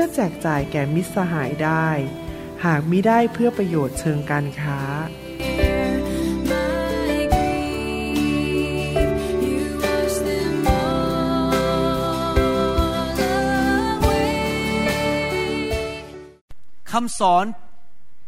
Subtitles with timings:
[0.00, 1.88] พื่อแจกจ่ายแก่มิตรสหายได้
[2.64, 4.80] หากมิได้เพื่อประโยชน์เชิงการค้า
[16.92, 17.44] คำสอน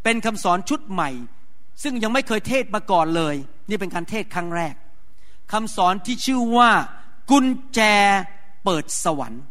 [0.05, 1.11] เป็นคำสอนชุดใหม่
[1.83, 3.34] ซึ่งยังไม่เคยเทศมาก่อนเลย
[3.69, 4.75] นี่เป็นการเทศครั้งแรก
[5.53, 6.70] คำสอนที่ชื่อว่า
[7.31, 7.81] กุญแจ
[8.64, 9.44] เปิดสวรรค์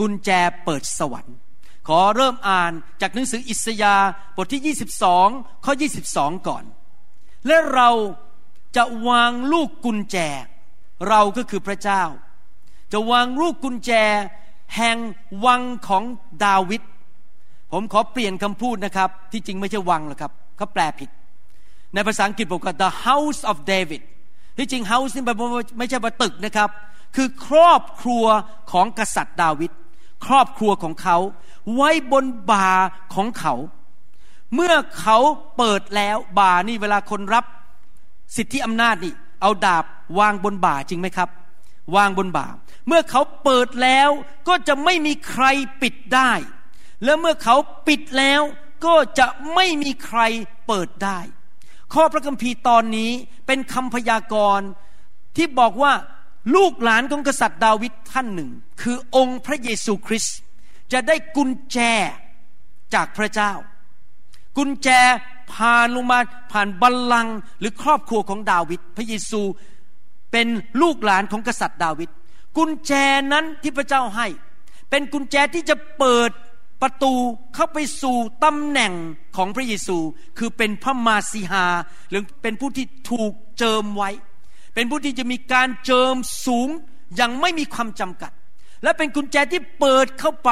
[0.00, 0.30] กุญแจ
[0.64, 1.36] เปิดสวรรค์
[1.88, 5.72] ขอเริ่มอ่านจากหนังสืออิสยาห์บทที่ 22 ข้อ
[6.10, 6.64] 22 ก่อน
[7.46, 7.90] และเรา
[8.76, 10.16] จะวางลูกกุญแจ
[11.08, 12.02] เราก็คือพระเจ้า
[12.92, 13.92] จะวางลูกกุญแจ
[14.76, 14.96] แห่ง
[15.46, 16.02] วังของ
[16.44, 16.82] ดาวิด
[17.72, 21.10] ผมขอเปลี่ยนคำพูดนะครับ ที่จริงไม่ใช่วังหรอกครับเขาแปลผิด
[21.94, 24.02] ในภาษาอังกฤษบอกว่า the house of David
[24.56, 25.24] ที่จริง house นี่
[25.78, 26.70] ไม่ใช่ว่าตึกนะครับ
[27.16, 28.24] คือครอบครัว
[28.72, 29.72] ของกษัตริย์ดาวิด
[30.24, 31.16] ครอบครัวของเขา
[31.74, 32.70] ไว้บนบา
[33.14, 33.54] ของเขา
[34.54, 35.18] เมื่อเขา
[35.56, 37.44] เปิดแล้วบานี่เวลาคนรับ
[38.36, 39.84] สิทธิอำนาจนี่ เอาดาบ
[40.18, 41.28] วางบนบาจริงไหมครับ
[41.96, 42.46] วางบนบา
[42.86, 44.10] เมื่อเขาเปิดแล้ว
[44.48, 45.44] ก็จะไม่มีใคร
[45.82, 46.32] ปิดได้
[47.04, 47.56] และเมื่อเขา
[47.86, 48.40] ปิดแล้ว
[48.86, 50.20] ก็จะไม่มีใคร
[50.66, 51.18] เปิดได้
[51.94, 53.10] ข้อพระคัมภีร์ตอนนี้
[53.46, 54.68] เป็นคำพยากรณ์
[55.36, 55.92] ที่บอกว่า
[56.54, 58.50] ลูกหลานของกษัตริย์ดาวิดท่านหนึ่ง
[58.82, 60.36] คือองค์พระเยซูคริสต์
[60.92, 61.78] จะได้กุญแจ
[62.94, 63.52] จากพระเจ้า
[64.56, 64.88] กุญแจ
[65.52, 66.18] ผ่านลงมา
[66.52, 69.42] ผ่านบัลลังก์หรือครอบครัวของดาวิดพระเยซู
[70.32, 70.48] เป็น
[70.80, 72.10] ลูกหลานของกษัตริย์ดาวิด
[72.56, 72.92] กุญแจ
[73.32, 74.26] นั้นที่พระเจ้าให้
[74.90, 76.30] เป็นกุญแจที่จะเปิด
[76.82, 77.14] ประตู
[77.54, 78.92] เข้าไปสู่ตำแหน่ง
[79.36, 79.98] ของพระเยซู
[80.38, 81.66] คือเป็นพระมาสีหา
[82.10, 84.10] หรือเป็นผู้ที่ถูกเจิมไว้
[84.76, 86.16] เป็นผู้ที่จะมีการเจิม
[86.46, 86.68] สูง
[87.16, 88.32] อย่างไม่มีความจำกัด
[88.82, 90.50] และเป็นกุญแจที่เปิดเข้าไป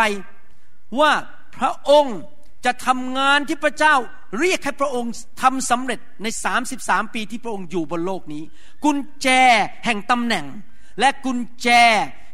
[1.01, 1.13] ว่า
[1.57, 2.19] พระองค์
[2.65, 3.95] จะทำงานที่พระเจ้า
[4.39, 6.27] เรียกให้พระองค์ทำสำเร็จใน
[6.71, 8.43] 33 ปีที่พระองค์อยู่บนโลกนี้
[8.85, 9.29] กุญแจ
[9.85, 10.47] แห่งตำแหน่ง
[11.01, 11.69] และกุญแจ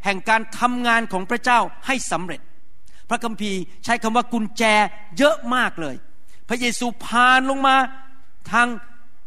[0.05, 2.41] แห่งการทำงานของพระเจ้าให้สำเร็จ
[3.09, 4.63] พระคัมภีร์ใช้คำว่ากุญแจ
[5.17, 5.95] เยอะมากเลย
[6.49, 7.75] พระเยซูพานลงมา
[8.51, 8.67] ทาง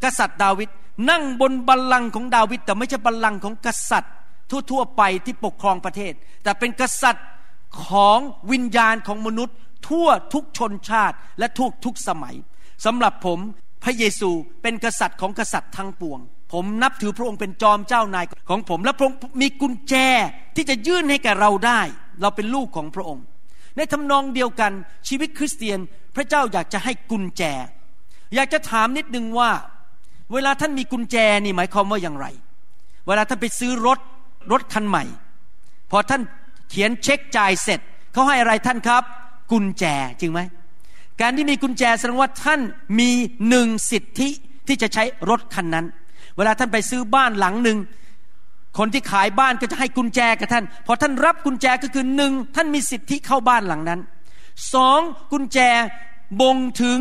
[0.03, 0.71] กษัตริย์ดาวิด
[1.11, 4.13] นั่งบนบัลลังก์ของดาวิดแต่ไม่ใช่บัลลังก์ของกษัตริย์
[4.71, 6.13] ทั่วๆไปที่ปกครองประเทศ
[6.43, 7.27] แต่เป็นกษัตริย์
[7.87, 8.19] ของ
[8.53, 9.57] วิญญาณของมนุษย์
[9.89, 12.37] ทั่วทุกชนชาติและทุกทุกสมัย
[12.85, 13.39] สำหรับผม
[13.85, 14.31] พระเยซู
[14.63, 16.21] เป็นกษัตริย์ของกษัตริย์ทั้งปวง
[16.53, 19.95] ผมนับถือพระองค์เป็นจอมเจ้านายของผม และพระองค์มีกุญแจ
[20.57, 21.81] ที่จะยื่นให้แก่เราได้
[22.21, 23.25] เราเป็นลูกของพระองค์
[23.77, 24.73] ในทำนองเดียวกัน
[25.09, 25.79] ชีวิตคริสเตียน
[26.17, 27.43] พระเจ้าอยากจะให้กุญแจ
[28.35, 29.51] อยากจะถามนิดนึงว่า
[30.33, 32.27] เวลาท่านมีกุญแจนี่หมายความว่าอย่างไร
[33.07, 33.99] เวลาท่านไปซื้อรถ
[34.53, 35.05] รถคันใหม่
[35.91, 36.23] พอท่าน
[36.71, 37.81] เขียนเช็คจ่ายเสร็จ
[38.13, 39.03] เขาให้อะไรท่านครับ
[39.53, 39.85] กุญแจ
[40.21, 40.41] จริงไหม
[41.21, 42.61] การที่มีกุญแจแสดงว่าท่าน
[42.99, 43.11] มี
[43.49, 44.29] หนึ่งสิทธิ
[44.67, 45.87] ที่จะใช้รถคันนั้น
[46.37, 47.79] เวลาท่านไปซื้อบ้านหลังหนึ่ง
[48.79, 54.01] คนที่ขายบ้านก็จะให้กุญแจกับท่าน พอท่านรับกุญแจก็คือหนึ่งท่านมีสิทธิเข้าบ้านหลังนั้น
[54.75, 55.01] สอง
[55.33, 55.59] กุญแจ
[56.41, 57.01] บ่งถึง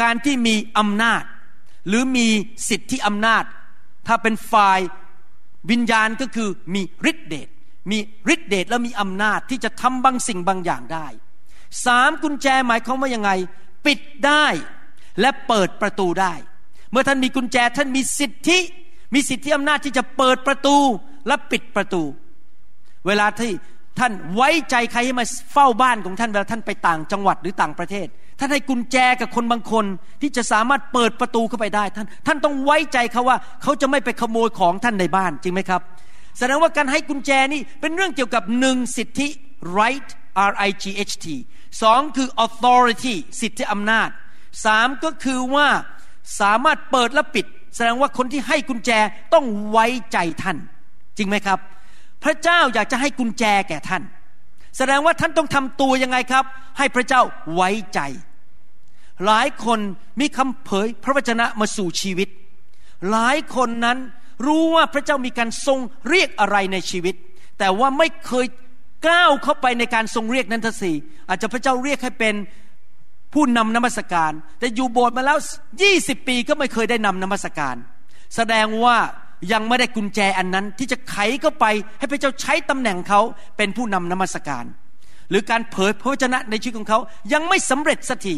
[0.00, 1.22] การที่มีอำนาจ
[1.88, 2.26] หรือมี
[2.68, 3.44] สิทธิอำนาจ
[4.06, 4.80] ถ้าเป็นฝ่าย
[5.70, 7.48] วิญญาณก็คือมีฤทธิเดช
[7.90, 7.98] มี
[8.34, 11.06] ฤทธิเดชแล้วมีอำนาจที่จะทำบางสิ่งบางอย่างได้
[11.86, 13.30] สามกุญแจหมายความว่ายังไง
[13.86, 14.46] ปิดได้
[15.20, 16.34] และเปิดประตูได้
[16.90, 18.58] เมื่อท่านมีกุญแจท่านมีสิทธิ
[19.14, 20.76] มีสิทธิอำนาจที่จะเปิดประตู
[21.26, 22.02] และปิดประตู
[23.06, 23.52] เวลาที่
[23.98, 28.06] ท่านไว้ใจใครให้มาเฝ้าบ้านของท่านเวลาท่านไปต่างจังหวัดหรือต่างประเทศ
[28.40, 29.84] ท่านให้กุญแจกับคนบางคน
[30.22, 35.80] ที่จะสามารถเปิดประตูเข้าไปได้ ท่าน ท่านต้องไว้ใจเขาว่า เขาจะไม่ไปขโมยของท่านในบ้านจริงไหมครับ
[36.38, 39.28] แสดงว่าการให้กุญแจนี่เป็นเรื่องเกี่ยวกับหนึ่งสิทธิ
[39.78, 40.08] right
[40.50, 41.26] R I G H T
[41.82, 44.08] สองคือ authority สิทธิอำนาจ
[44.64, 45.68] สามก็คือว่า
[46.40, 47.46] สามารถเปิดและปิด
[47.76, 48.90] แสดงว่าคนที่ให้กุญแจ
[49.34, 50.56] ต้องไว้ใจท่าน
[51.16, 51.58] จริงไหมครับ
[52.24, 54.02] พระเจ้าอยากจะให้กุญแจแก่ท่าน
[54.76, 56.44] แสดงว่าท่านต้องทำตัวยังไงครับ
[56.78, 57.22] ให้พระเจ้า
[57.54, 58.00] ไว้ใจ
[59.26, 59.78] หลายคน
[60.20, 62.28] มีคำเผยพระวจนะมาสู่ชีวิต
[63.10, 63.98] หลายคนนั้น
[64.46, 65.78] รู้ว่าพระเจ้ามีการทรง
[66.08, 67.14] เรียกอะไรในชีวิต
[67.58, 68.46] แต่ว่าไม่เคย
[69.06, 70.92] ก้าวเข้าไปในการทรงเรียกนั้นทัสี
[71.28, 72.34] อาจจะพระเจ้าเรียกให้เป็น
[73.34, 75.38] ผู้นำนมัสการ แต่อยู่โบสถ์มาแล้ว
[75.82, 77.76] ยี่สิบปีก็ไม่เคยได้นำนมัสการ
[78.36, 78.96] แสดงว่า
[79.52, 81.64] ยังไม่ได้กุญแจอันนั้นที่จะไขเข้าไป
[81.98, 83.20] ให้พระเจ้าใช้ตำแหน่งเขา
[83.56, 84.64] เป็นผู้นำนมัสการ
[85.30, 86.98] หรือการเผยพระวจนะในชีวิตของเขา
[87.32, 88.36] ยังไม่สำเร็จสักที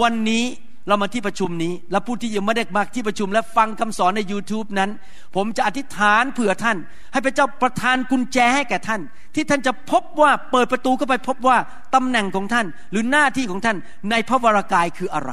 [0.00, 0.44] วันนี้
[0.88, 4.90] เรามาที่ประชุมนี้ และผู้ที่ยังไม่ได้มาที่ประชุมและฟังคำสอนใน YouTube นั้น
[5.36, 6.76] ผมจะอธิษฐานเผื่อท่าน
[7.12, 9.00] ให้พระเจ้าประทานกุญแจให้แก่ท่าน
[9.34, 11.56] ที่ท่านจะพบว่าเปิดประตูเข้าไปพบว่า
[11.94, 13.76] ตำแหน่งของท่าน หรือหน้าที่ของท่าน
[14.10, 15.32] ในพระวรากายคืออะไร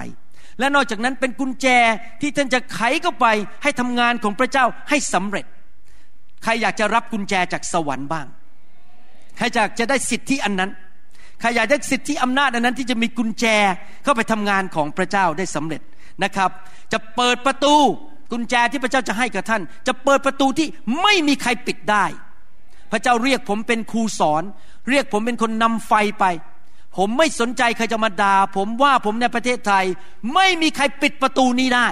[0.60, 1.68] และนอกจากนั้นเป็นกุญแจ
[2.22, 3.26] ที่ท่านจะไขเข้าไป
[3.64, 5.46] ให้ทำงานของพระเจ้าให้สำเร็จ
[6.44, 8.28] ใครอยากจะรับกุญแจจากสวรรค์บ้าง
[9.38, 10.72] ใครอยากจะได้สิทธิอันนั้น
[11.39, 13.45] ใครอยากได้สิทธิอำนาจอันนั้นที่จะมีกุญแจ
[14.03, 15.81] เข้าไปทำงานของพระเจ้าได้สำเร็จ
[16.24, 16.50] นะครับ
[16.94, 17.75] จะเปิดประตู
[18.31, 20.68] กุญแจที่พระเจ้าจะให้กับท่าน จะเปิดประตูที่
[21.01, 22.06] ไม่มีใครปิดได้
[22.91, 24.44] พระเจ้าเรียกผมเป็นครูสอน
[24.89, 26.25] เรียกผมเป็นคนนำไฟไป
[26.97, 29.86] ผมไม่สนใจใครจะมาด่าผมว่าผมในประเทศไทย
[30.33, 31.88] ไม่มีใครปิดประตูนี้ได้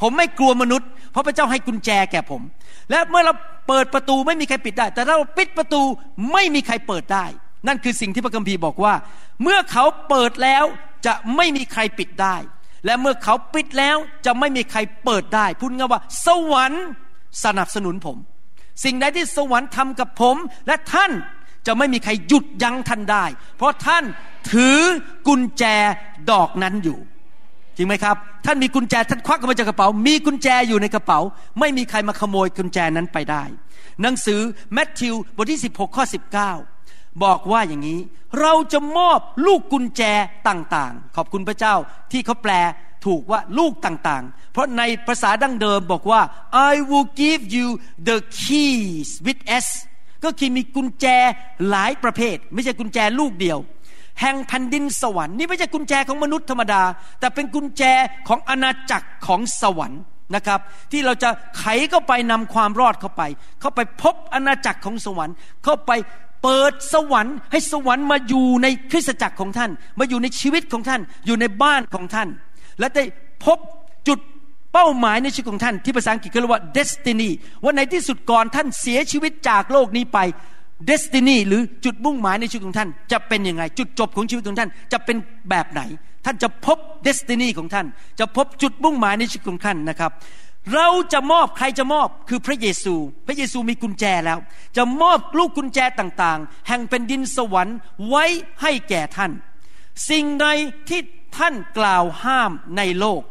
[0.00, 2.42] ผมไม่กลัวมนุษย์ เพราะพระเจ้าให้กุญแจแก่ผม
[2.90, 3.34] และเมื่อเรา
[3.68, 5.82] เปิดประตูไม่มีใครปิดได้ แต่ถ้าเราปิดประตู
[6.32, 7.26] ไม่มีใครเปิดได้
[7.66, 8.94] นั่นคือสิ่งที่พระคัมภีร์บอกว่า
[9.42, 10.64] เมื่อเขาเปิดแล้ว
[11.06, 12.36] จะไม่มีใครปิดได้
[12.86, 16.84] และเมื่อเขาปิดแล้วจะไม่มีใครเปิดได้ พูดง่ายว่า สวรรค์
[17.44, 18.16] สนับสนุนผม
[18.84, 20.36] สิ่งใดที่สวรรค์ทำกับผม
[20.66, 21.12] และท่าน
[21.66, 23.24] จะไม่มีใครหยุดยั้งท่านได้
[23.56, 24.04] เพราะท่าน
[24.50, 24.78] ถือ
[25.28, 25.64] กุญแจ
[26.30, 26.98] ดอกนั้นอยู่
[27.76, 28.16] จริงไหมครับ
[28.46, 31.18] ท่านมีกุญแจท่านควักออกมาจากกระเป๋า มีกุญแจอยู่ในกระเป๋า
[31.60, 33.44] ไม่มีใครมาขโมยกุญแจนั้นไปได้
[34.02, 34.40] หนังสือ
[34.72, 36.04] แมทธิวบทที่ 16 ข้อ
[36.44, 36.71] 19
[37.24, 38.00] บอกว่าอย่างนี้
[38.40, 40.02] เราจะมอบลูกกุญแจ
[40.48, 41.74] ต่างๆ ขอบคุณพระเจ้า
[42.12, 42.52] ที่เขาแปล
[43.06, 46.20] ถูกว่าลูกต่างๆ เพราะในภาษาดั้งเดิมบอกว่า
[46.70, 47.66] I will give you
[48.08, 49.66] the keys with S
[50.24, 51.06] ก็คือมีกุญแจ
[51.68, 53.58] หลายประเภท ไม่ใช่กุญแจลูกเดียว
[54.20, 56.82] แห่งแผ่นดินสวรรค์นี่ไม่ใช่กุญแจของมนุษย์ธรรมดา
[57.20, 57.82] แต่เป็นกุญแจ
[58.28, 60.02] ของอาณาจักรของสวรรค์
[60.34, 60.60] นะครับ
[60.92, 63.22] ที่เราจะไขเข้าไปนำความรอดเข้าไป
[63.60, 65.34] เข้าไปพบอาณาจักรของสวรรค์
[65.64, 65.90] เข้าไป
[66.42, 72.28] เปิดสวรรค์ให้สวรรค์มาอยู่ในคริสตจักรของท่าน มาอยู่ในชีวิตของท่าน อยู่ในบ้านของท่าน
[72.78, 73.04] และได้
[73.44, 73.58] พบ
[74.08, 74.18] จุด
[74.72, 77.30] เป้าหมายในชีวิตของท่าน ที่ภาษาอังกฤษเรียกว่า destiny
[77.62, 80.18] ว่าในที่สุดก่อนท่านเสียชีวิตจากโลกนี้ไป
[80.88, 85.16] destiny หรือจุดมุ่งหมายในชีวิตของท่าน จะเป็นยังไง จุดจบของชีวิตของท่านจะเป็น
[85.50, 85.80] แบบไหน
[86.24, 87.86] ท่านจะพบ destiny ของท่าน
[88.18, 90.10] จะพบจุดมุ่งหมายในชีวิตของท่านนะครับ
[90.74, 92.94] เราจะมอบใครจะมอบคือพระเยซู
[93.26, 94.38] พระเยซูมีกุญแจแล้ว
[94.76, 97.76] จะมอบลูกกุญแจต่างๆ แห่งเป็นดินสวรรค์
[98.08, 98.24] ไว้
[98.62, 99.32] ให้แก่ท่าน
[100.10, 100.46] สิ่งใด
[100.88, 101.00] ที่
[101.36, 103.22] ท่านกล่าวห้ามในโลก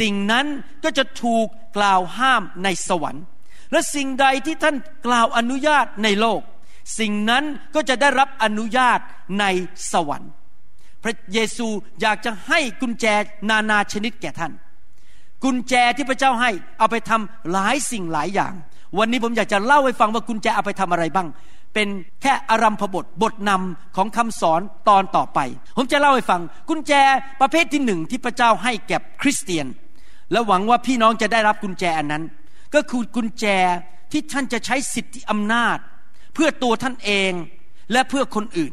[0.00, 0.46] สิ่งนั้น
[0.84, 3.24] ก็จะถูกกล่าวห้ามในสวรรค์
[3.72, 4.76] และสิ่งใดที่ท่าน
[5.06, 6.40] กล่าวอนุญาตในโลก
[6.98, 7.44] สิ่งนั้น
[7.74, 8.98] ก็จะได้รับอนุญาต
[9.40, 9.44] ใน
[9.92, 10.30] สวรรค์
[11.02, 11.68] พระเยซู
[12.00, 13.06] อยากจะให้กุญแจ
[13.50, 14.52] นานาชนิดแก่ท่าน
[15.44, 18.54] กุญแจที่พระเจ้าให้เอาไปทำหลายสิ่งหลายอย่าง
[18.98, 21.28] วันนี้ผมอยากจะเล่าให้ฟังว่ากุญแจเอาไปทำอะไรบ้าง
[21.74, 21.88] เป็น
[22.22, 25.38] แค่อารัมพบทบทนำของคำสอนตอนต่อไป
[25.76, 26.92] ผมจะเล่าให้ฟัง กุญแจ
[27.40, 29.66] ประเภทที่หนึ่งที่พระเจ้าให้แก่คริสเตียน
[30.32, 32.24] และหวังว่าพี่น้องจะได้รับกุญแจอันนั้น
[32.74, 33.46] ก็คือกุญแจ
[34.12, 35.78] ที่ท่านจะใช้สิทธิอำนาจ
[36.34, 37.32] เพื่อตัวท่านเอง
[37.92, 38.72] และเพื่อคนอื่น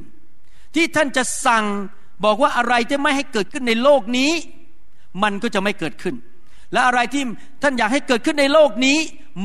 [0.76, 1.66] ที่ท่านจะสั่ง
[2.26, 4.32] บอกว่าอะไรที่ไม่ให้เกิดขึ้นในโลกนี้
[5.24, 6.16] มันก็จะไม่เกิดขึ้น
[6.74, 7.24] และอะไรที่
[7.62, 8.98] ท่านอยากให้เกิดขึ้นในโลกนี้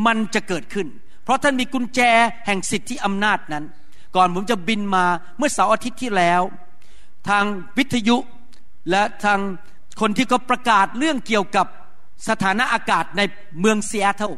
[0.06, 0.86] มันจะเกิดขึ้น
[1.24, 2.00] เพราะท่านมีกุญแจ
[2.46, 3.64] แห่งสิทธิอำนาจนั้น
[4.16, 5.04] ก่อนผมจะบินมา
[5.38, 6.42] เมื่อเสาร์อาทิตย์ที่แล้ว
[7.28, 7.44] ทาง
[7.78, 8.16] วิทยุ
[8.90, 9.40] และทาง
[10.00, 11.66] คนที่เขาประกาศเรื่องเกี่ยวกับ
[12.28, 13.20] สถานะอากาศใน
[13.60, 14.32] เมืองซีแอตเทิล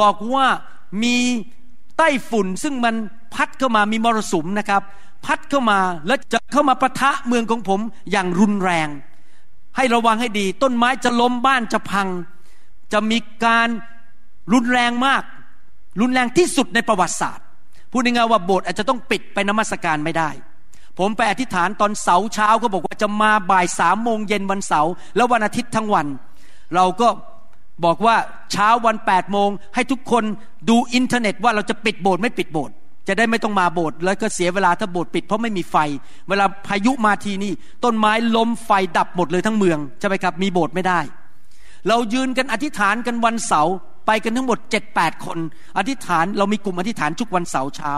[0.00, 0.46] บอกว่า
[1.02, 1.16] มี
[1.96, 2.94] ใต้ฝุ่นซึ่งมัน
[3.34, 4.82] พัดเข้ามามีมรสุมนะครับ
[5.26, 8.88] พัดเข้ามาแล้วจะเข้ามาปะทะเมืองของผมอย่างรุนแรง
[9.76, 12.08] ให้ระวังให้ดี ต้นไม้จะล้มบ้านจะพัง
[12.92, 13.68] จะมีการ
[14.52, 15.22] รุนแรงมาก
[16.00, 17.44] รุนแรงที่สุดในประวัติศาสตร์
[17.90, 20.30] พูดง่ายๆว่าโบสถ์อาจจะต้องปิดไปนมัสการไม่ได้
[20.98, 26.06] ผมไปอธิษฐานตอนเสาร์เช้าก็บอกว่าจะมาบ่ายสามโมงเย็นวันเสาร์แล้ววันอาทิตย์ทั้งวัน
[26.74, 27.08] เราก็
[27.84, 28.16] บอกว่า
[28.52, 30.24] เช้าวันแปดโมงให้ทุกคน
[30.68, 32.74] ดูอินเทอร์เน็ตว่าเราจะปิดโบสถ์ไม่ปิดโบสถ์
[33.08, 35.76] จะได้ไม่ต้องมาโบสถ์แล้วก็เสียเวลาถ้าโบสถ์ปิดเพราะไม่มีไฟ
[36.28, 37.52] เวลาพายุมาทีนี่
[37.84, 41.00] ต้นไม้ล้มไฟดับหมดเลยทั้งเมืองใช่ไหมครับมีโบสถ์ไม่ได้
[41.88, 43.74] เรายืนกันอธิษฐานกันวันเสาร์
[44.06, 45.38] ไปกันทั้งหมดเจ็ดแปดคน
[45.78, 47.92] อธิษฐานเรามีกลุ่มอธิษฐานทุกวันเสาร์เช้า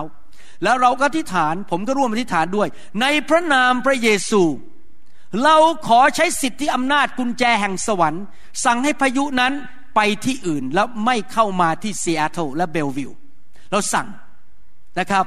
[0.65, 2.69] แล้วเราก็อธิษฐานผมก็ร่วมอธิษฐานด้วย
[3.01, 4.43] ในพระนามพระเยซู
[5.45, 8.25] เราขอใช้สิทธิอำนาจกุญแจแห่งสวรรค์
[8.65, 9.53] สั่งให้พายุนั้น
[9.95, 13.13] ไปที่อื่นแล้วไม่เข้ามาที่ซีแอตเทิลและเบลวิว
[13.71, 14.09] เราสั่ง
[14.99, 15.25] นะครับ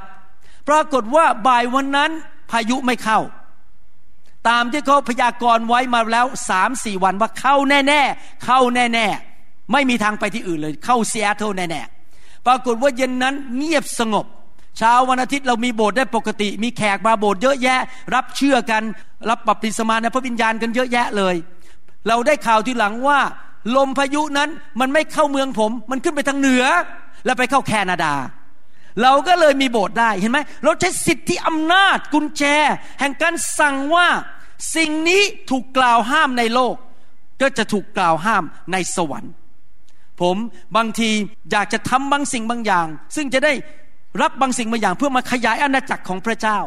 [0.68, 2.10] ปรากฏว่าบ่ายวันนั้น
[2.50, 3.18] พายุไม่เข้า
[4.48, 14.26] ตามที่เขาพยากรณ์ไว้มาแล้วสามสี่วันว่าเข้าแน่ๆเข้าแน่ๆไม่มีทางไปที่อื่นเลย เข้าซีแอตเทิลแน่ๆปรากฏว่าเย็นนั้นเงียบสงบ
[14.78, 17.80] เช้าวันอาทิตย์เรามีโบสถ์ได้ปกติ มีแขกมาโบสถ์เยอะแยะ
[18.14, 18.82] รับเชื่อกัน
[19.28, 21.34] รับบัพติศมาในพระวิญญาณกันเยอะแยะเลย
[22.08, 23.18] เราได้ข่าวทีหลังว่า
[23.76, 24.50] ลมพายุนั้น
[24.80, 26.64] มันไม่เข้าเมืองผม มันขึ้นไปทางเหนือ
[27.24, 28.12] แล้วไปเข้าแคนาดา
[29.02, 32.44] เราก็เลยมีโบสถ์ได้เห็นไหมเราใช้สิทธิอำนาจกุญแจ
[33.00, 34.08] แห่งการสั่งว่า
[34.76, 36.74] สิ่งนี้ถูกกล่าวห้ามในโลก
[37.40, 39.32] ก็จะถูกกล่าวห้ามในสวรรค์
[40.20, 40.36] ผม
[40.76, 41.10] บางที
[41.50, 43.52] อยากจะทำบางสิ่งบางอย่าง ซึ่งจะได้
[44.22, 46.58] รับบางสิ่งบางอย่าง เพื่อมาขยายอาณาจักรของพระเจ้า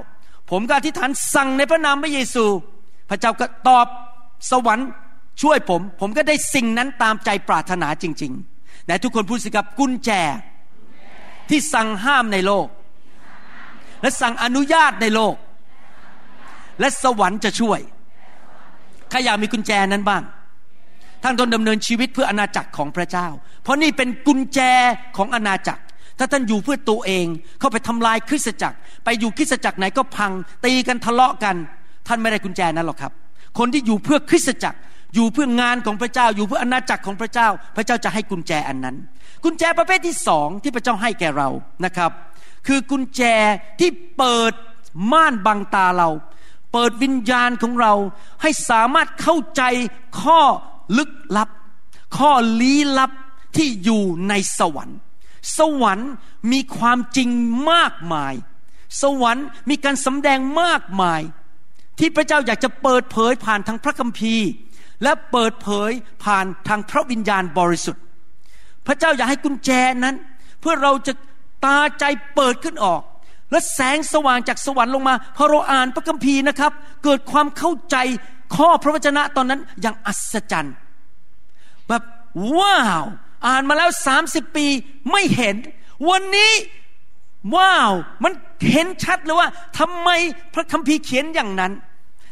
[0.52, 2.46] ผมก็อธิษฐานสั่งในพระนามพระเยซู
[3.10, 3.88] พระเจ้าก็ตอบ
[4.52, 4.88] สวรรค์
[5.42, 10.12] ช่วยผม ผมก็ได้สิ่งนั้นตามใจปรารถนาจริงๆแต่ทุกคนพูดสิครับกุญแจ
[11.54, 12.68] ที่สั่งห้ามในโลก
[14.02, 15.36] และสั่งอนุญาตในโลก
[16.80, 17.80] และสวรรค์จะช่วย
[19.10, 20.24] ใครอยากมีกุญแจนั้นบ้าง
[21.24, 23.28] ท่านต้องดำเนินชีวิตเพื่ออาณาจักรของพระเจ้า
[23.64, 24.60] เพราะนี่เป็นกุญแจ
[25.18, 25.82] ของอาณาจักร
[26.20, 27.26] ถ้าท่านอยู่เพื่อตัวเอง
[27.60, 30.32] เข้าไปทำลายคริสตจักร ไปอยู่คริสตจักรไหนก็พัง
[30.66, 31.56] ตีกันทะเลาะกัน
[32.08, 33.12] ท่านไม่ได้กุญแจนั้นหรอกครับ
[33.58, 34.78] คนที่อยู่เพื่อคริสตจักร
[35.14, 38.96] อยู่เพื่องานของพระเจ้า อยู่เพื่ออาณาจักรของพระเจ้า พระเจ้าจะให้กุญแจอันนั้น
[39.44, 41.50] กุญแจประเภทที่สองที่พระเจ้าให้แก่เรา
[41.86, 42.12] นะครับ
[42.68, 43.22] คือกุญแจ
[43.80, 44.54] ที่เปิด
[45.12, 46.10] ม่านบังตาเรา
[46.74, 47.94] เปิดวิญญาณของเรา
[48.42, 49.64] ให้สามารถเข้าใจ
[50.22, 50.42] ข้อ
[50.98, 51.50] ลึกลับ
[52.18, 53.12] ข้อลี้ลับ
[53.58, 55.00] ที่อยู่ในสวรรค์
[55.58, 56.12] สวรรค์
[56.52, 57.30] มีความจริง
[57.72, 58.34] มากมาย
[59.02, 61.22] สวรรค์มีการสำแดงมากมาย
[62.00, 64.48] ที่พระเจ้าอยากจะเปิดเผยผ่านทางพระคัมภีร์
[65.04, 65.92] และเปิดเผย
[66.24, 68.04] ผ่านทางพระวิญญาณบริสุทธิ์
[68.86, 69.70] พระเจ้าอยากให้กุญแจ
[70.04, 70.16] นั้น
[70.62, 71.14] เพื่อเราจะ
[71.66, 72.04] ตาใจ
[72.36, 73.02] เปิดขึ้นออก
[73.52, 76.72] และแสงสว่างจากสวรรค์ลงมาพอเราอ่านพระคัมภีร์นะครับ
[77.04, 77.98] เกิดความเข้าใจ
[78.56, 80.76] ข้อพระวจนะตอนนั้นอย่างอัศจรรย์
[81.88, 82.04] แบบ
[82.58, 83.04] ว้าว
[83.48, 84.66] อ่านมาแล้วสามสิบปี
[85.12, 85.56] ไม่เห็น
[86.10, 86.54] วันนี้
[87.56, 87.92] ว้าว
[88.24, 88.34] มัน
[88.72, 90.10] เห็นชัดเลยว่าทำไม
[90.54, 91.72] พระคัมภีร์เขียนอย่างนั้น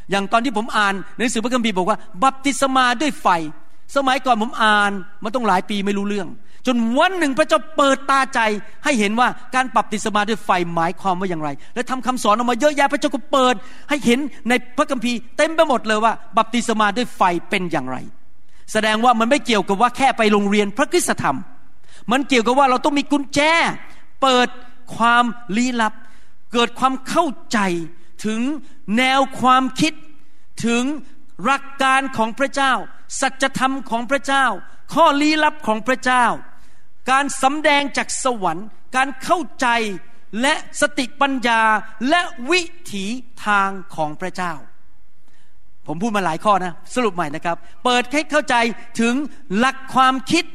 [0.10, 3.27] อย่างตอนที่ผมอ่านหนังสือพระคัมภีร์บอกว่า บัพติศมาด้วยไฟ
[3.96, 4.91] สมัยก่อนผมอ่าน
[5.24, 6.27] มันต้องหลายปีไม่รู้เรื่อง
[6.67, 8.39] จนวันหนึ่งพระเจ้าเปิดตาใจ
[8.84, 13.55] ให้เห็นว่าการปรับติสมาด้วยไฟหมายความว่าอย่างไร และทำคำสอนออกมาเยอะแยะพระเจ้าก็เปิด
[13.89, 17.98] ให้เห็นในพระคัมภีร์เต็มไปหมดเลยว่า บัพติศมาด้วยไฟเป็นอย่างไร
[18.72, 21.38] แสดงว่ามันไม่เกี่ยวกับว่าแค่ไปโรงเรียนพระคุณธรรม
[22.12, 23.39] มันเกี่ยวกับว่าเราต้องมีกุญแจ
[24.22, 24.48] เปิด
[24.96, 25.24] ความ
[25.58, 25.93] ลี้ลับ
[26.53, 27.60] เกิดความเข้าใจ
[28.25, 28.42] ถึง
[28.98, 29.94] แนวความคิด
[30.66, 30.84] ถึง
[31.44, 32.74] หลักการของพระเจ้า
[33.20, 34.46] สัจธรรมของพระเจ้า
[34.94, 36.25] ข้อลี้ลับของพระเจ้า
[37.10, 39.68] การสำแดงจากสวรรค์ การเข้าใจ
[40.42, 41.62] และสติปัญญา
[42.10, 42.62] และวิ
[42.94, 43.06] ถี
[43.46, 44.54] ทางของพระเจ้า
[45.88, 48.56] ผมพูดมาหลายข้อนะ สรุปใหม่นะครับ เปิดให้เข้าใจ
[49.00, 49.16] ถึง
[49.58, 50.46] หลักความคิด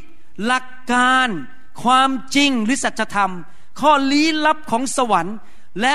[0.45, 1.29] หลักการ
[1.85, 3.33] ความจริงหรือสัจธรรม
[3.81, 5.37] ข้อลี้ลับของสวรรค์
[5.81, 5.87] แล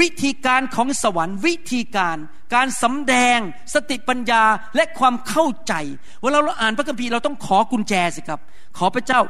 [0.00, 2.16] วิธีการของสวรรค์วิธีการ
[2.54, 3.38] การสำแดง
[3.74, 4.42] สติปัญญา
[4.76, 5.74] และความเข้าใจ
[6.22, 8.40] เวลาเราอ่านพระคัมภีร์เราต้องขอกุญแจสิครับ
[8.78, 9.20] ขอพระเจ้า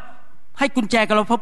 [0.59, 1.39] ให้กุญแจกับเราพอ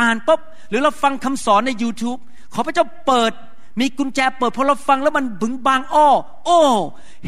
[0.00, 2.20] อ่านปุ๊บหรือเราฟังคำสอนใน YouTube
[2.54, 3.32] ขอพระเจ้าเปิด
[3.80, 6.08] มีกุญแจเปิดพอเราฟังแล้วมันบึงบางอ้อ
[6.44, 6.60] โอ้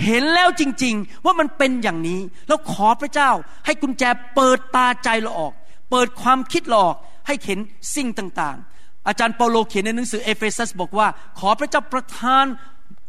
[0.05, 3.31] เห็นแล้วจริง ๆ ว่ามันเป็นอย่างนี้ แล้วขอพระเจ้า
[3.67, 5.53] ให้กุญแจเปิดตาใจเราออก
[5.91, 7.59] เปิดความคิดเราออกให้เห็น
[7.95, 8.78] สิ่งต่างๆ
[9.09, 12.47] อาจารย์เปาโลเขียนในหนังสือเอเฟซัสบอกว่า ขอพระเจ้าประทาน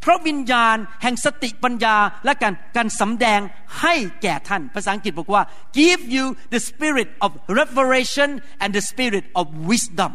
[0.04, 3.40] พระวิญญาณ แห่งสติปัญญาและการการสำแดง
[3.82, 5.44] ให้แก่ท่าน ภาษาอังกฤษบอกว่า
[5.80, 8.30] give you the spirit of revelation
[8.62, 10.12] and the spirit of wisdom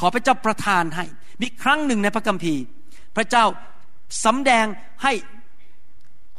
[0.00, 1.04] ขอพระเจ้าประทานให้
[1.40, 2.62] มีครั้งหนึ่งในพระคัมภีร์
[3.16, 3.44] พระเจ้า
[4.24, 4.66] สำแดง
[5.02, 5.12] ให้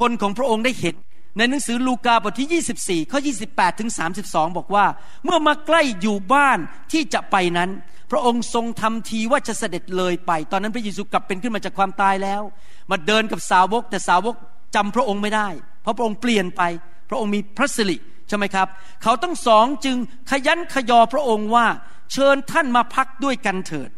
[0.00, 0.94] คนของพระองค์ได้เห็น
[1.40, 3.18] ในหนังสือลูกาบทที่ 24 ข้อ
[3.48, 3.90] 28 ถึง
[4.24, 4.86] 32 บอกว่า
[5.24, 6.58] เมื่อมาใกล้อยู่บ้าน
[6.92, 7.70] ที่จะไปนั้น
[8.10, 12.42] พระองค์ทรงทำทีว่าจะเสด็จเลยไป ตอนนั้นพระเยซูกลับเป็นขึ้นมาจากความตายแล้ว
[12.90, 14.34] มาเดินกับสาวกแต่สาวก
[14.74, 15.48] จำพระองค์ไม่ได้
[15.82, 16.62] เพราะพระองค์เปลี่ยนไป
[17.10, 17.96] พระองค์มีพระสิริ
[18.28, 18.68] ใช่ไหมครับ
[19.02, 19.96] เขาต้องสองจึง
[20.30, 21.66] ขยันขยอพระองค์ว่า
[22.12, 23.90] เชิญท่านมาพักด้วยกันเถิด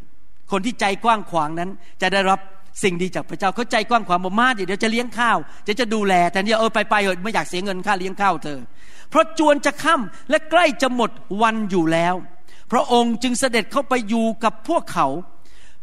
[0.51, 1.71] คนที่ใจกว้างขวางนั้น
[2.03, 2.41] จะได้รับ
[2.83, 8.59] สิ่งดีจากพระเจ้าเขาใจกว้างขวางบอกมาเดี๋ยวจะเลี้ยงข้าวจะจะดูแลแต่เนี่ยเออไปไปเออไม่อยากเสียเงินค่าเลี้ยงข้าวเธอ
[9.11, 11.11] เพราะจวนจะค่ำและใกล้จะหมด
[11.43, 12.15] วันอยู่แล้ว
[12.73, 15.07] พระองค์จึงเสด็จเข้าไปอยู่กับพวกเขา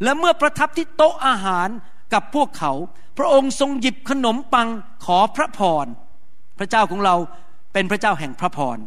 [0.04, 1.68] และเมื่อประทับที่โต๊ะอาหาร
[2.14, 2.72] กับพวกเขา
[3.18, 4.68] พระองค์ทรงหยิบขนมปัง
[5.06, 5.86] ขอพระพร
[6.60, 7.16] พระเจ้าของเรา
[7.74, 8.78] เป็นพระเจ้าแห่งพระพร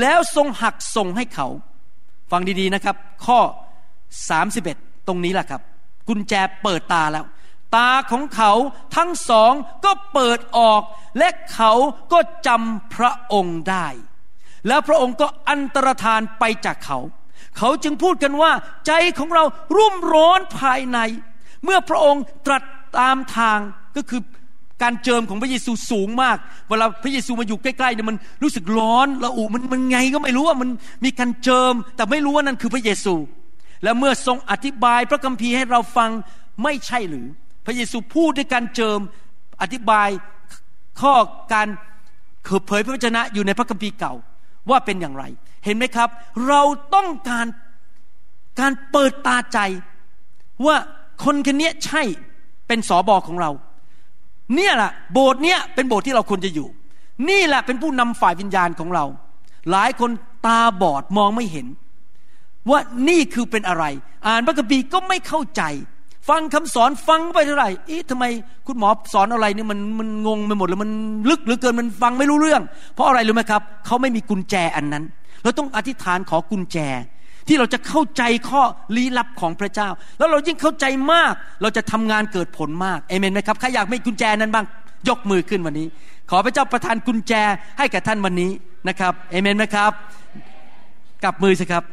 [0.00, 1.48] แล้วทรงหักส่งให้เขา
[2.30, 3.38] ฟังดีๆนะครับ ข้อ
[4.28, 5.60] 31 ตรงนี้แหละครับ
[6.08, 7.24] กุญแจเปิดตาแล้ว
[7.74, 8.52] ตาของเขา
[8.96, 9.52] ทั้งสอง
[9.84, 10.82] ก็เปิดออก
[11.18, 11.72] และเขา
[12.12, 13.88] ก็จำพระองค์ได้
[14.68, 16.98] แล้วพระองค์ก็อันตรธานไปจากเขา
[17.58, 18.52] เขาจึงพูดกันว่า
[18.86, 19.44] ใจของเรา
[19.76, 20.98] รุ่มร้อนภายใน
[21.64, 22.62] เมื่อพระองค์ตรัส
[22.98, 23.58] ตามทาง
[23.96, 24.20] ก็คือ
[24.82, 26.36] การเจิมของพระเยซูสูงมาก
[26.68, 30.68] เวลาพระเยซูมาอยู่ใกล้ๆเนี่ยมันรู้สึกร้อนละอุมันมันไงก็ไม่รู้ว่ามัน
[31.04, 33.14] มีการเจิม แต่ไม่รู้ว่านั่นคือพระเยซู
[33.82, 36.10] และเมื่อทรงอธิบายพระคัมภีร์ให้เราฟัง
[36.62, 37.26] ไม่ใช่หรือ
[37.66, 39.00] พระเยซูพูดด้วยการเจิม
[39.62, 40.08] อธิบาย
[41.00, 41.14] ข้อ
[41.52, 41.68] การ
[42.66, 44.14] เผยพระวจนะอยู่ในพระคัมภีร์เก่า
[44.70, 45.24] ว่าเป็นอย่างไร
[45.64, 46.08] เห็นไหมครับ
[46.48, 46.62] เรา
[46.94, 47.46] ต้องการ
[48.60, 49.58] การเปิดตาใจ
[50.66, 50.76] ว่า
[51.24, 52.02] คนคนนี้ใช่
[52.68, 53.50] เป็นสอบอของเรา
[54.54, 56.68] เนี่ยแหละโบสถ์เนี่ยเป็นโบสถ์ที่เราควรจะอยู่
[57.28, 59.04] นี่แหละเป็นผู้นำฝ่ายวิญญาณของเรา
[59.70, 60.10] หลายคน
[60.46, 61.66] ตาบอดมองไม่เห็น
[62.70, 63.84] ว่านี่คือเป็นอะไร
[64.26, 65.62] อ่านพระคัมภีร์ก็ไม่เข้าใจ
[66.28, 68.24] ฟังคำสอนฟังไปเท่าไหร่อ๊ะทำไม
[68.66, 70.90] คุณหมอสอนอะไรนี่มันมันงงไปหมดเลยมัน
[71.30, 72.62] ลึกหรือเกินมันฟังไม่รู้เรื่อง
[72.94, 75.04] เพราะอะไรรู้ไหมครับเขาไม่มีกุญแจอันนั้น
[75.42, 76.78] เราต้องอธิษฐานขอกุญแจ
[77.48, 78.62] ที่เราจะเข้าใจข้อ
[78.96, 84.66] ลี้ลับของพระเจ้า แล้วเรายิ่งเข้าใจมาก เราจะทำงานเกิดผลมากเอเมนไหมครับใครอยากมีกุญแจนั้นบ้าง
[85.08, 85.86] ยกมือขึ้นวันนี้
[86.30, 87.32] ขอพระเจ้าประทานกุญแจ
[87.78, 88.50] ให้แก่ท่านวันนี้
[88.88, 89.92] นะครับเอเมนไหมครับ
[91.24, 91.84] กลับมือสิครับ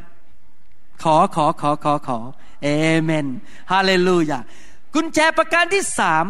[1.04, 2.20] ขอขอขอขอขอ
[2.64, 2.70] เอ
[3.02, 3.28] เมน
[3.72, 4.40] ฮาเลลูยา
[4.94, 6.26] กุญแจประการที่สาม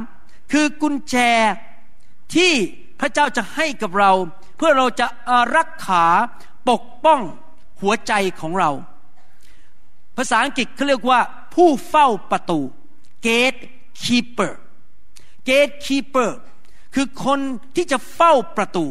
[0.52, 1.16] คือกุญแจ
[2.36, 2.52] ที่
[3.00, 4.12] พระเจ้าจะให้กับเรา
[4.58, 5.08] เพื่อเราจะ
[5.56, 6.06] รักขา
[6.70, 7.22] ปกป้อง
[7.82, 8.72] หัวใจของเรา
[10.18, 11.20] ภาษาอังกฤษเขาเรียกว่า
[11.56, 12.60] ผู้เฝ้าประตู
[13.26, 13.62] gate
[14.04, 14.52] keeper
[15.50, 16.32] gate keeper
[16.96, 17.40] คือคน
[17.76, 18.86] ที่จะเฝ้าประตู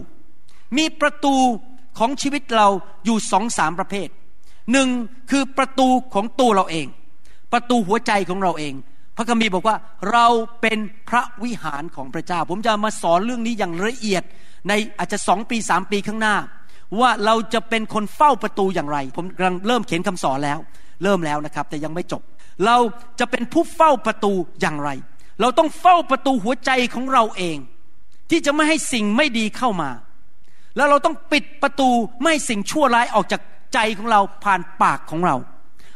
[0.76, 1.34] มีประตู
[1.98, 2.68] ของชีวิตเรา
[3.04, 4.08] อยู่สองสามประเภท
[4.72, 4.88] หนึ่ง
[5.30, 6.86] คือประตูของตัวเราเอง
[7.52, 8.74] ประตูหัวใจของเราเอง
[9.16, 9.76] พระคัมภีร์บอกว่า
[10.12, 10.26] เรา
[10.60, 14.22] เป็นพระวิหารของพระเจ้า ผมจะมาสอนเรื่องนี้อย่างละเอียด
[14.68, 16.36] ในอาจจะสองปีสามปีข้างหน้า
[17.00, 20.58] ว่าเราจะเป็นคนเฝ้าประตูอย่างไร ผมกำลังเริ่มเขียนคำสอนแล้ว
[21.02, 22.22] เริ่มแล้วนะครับ แต่ยังไม่จบ
[22.66, 22.76] เรา
[23.20, 24.90] จะเป็นผู้เฝ้าประตูอย่างไร
[25.40, 27.56] เราต้องเฝ้าประตูหัวใจของเราเอง
[28.30, 29.90] ที่จะไม่ให้สิ่งไม่ดีเข้ามา
[30.76, 31.88] แล้วเราต้องปิดประตู
[32.20, 33.40] ไม่ให้สิ่งชั่วร้ายออกจาก
[33.74, 35.36] ใจของเราผ่านปากของเรา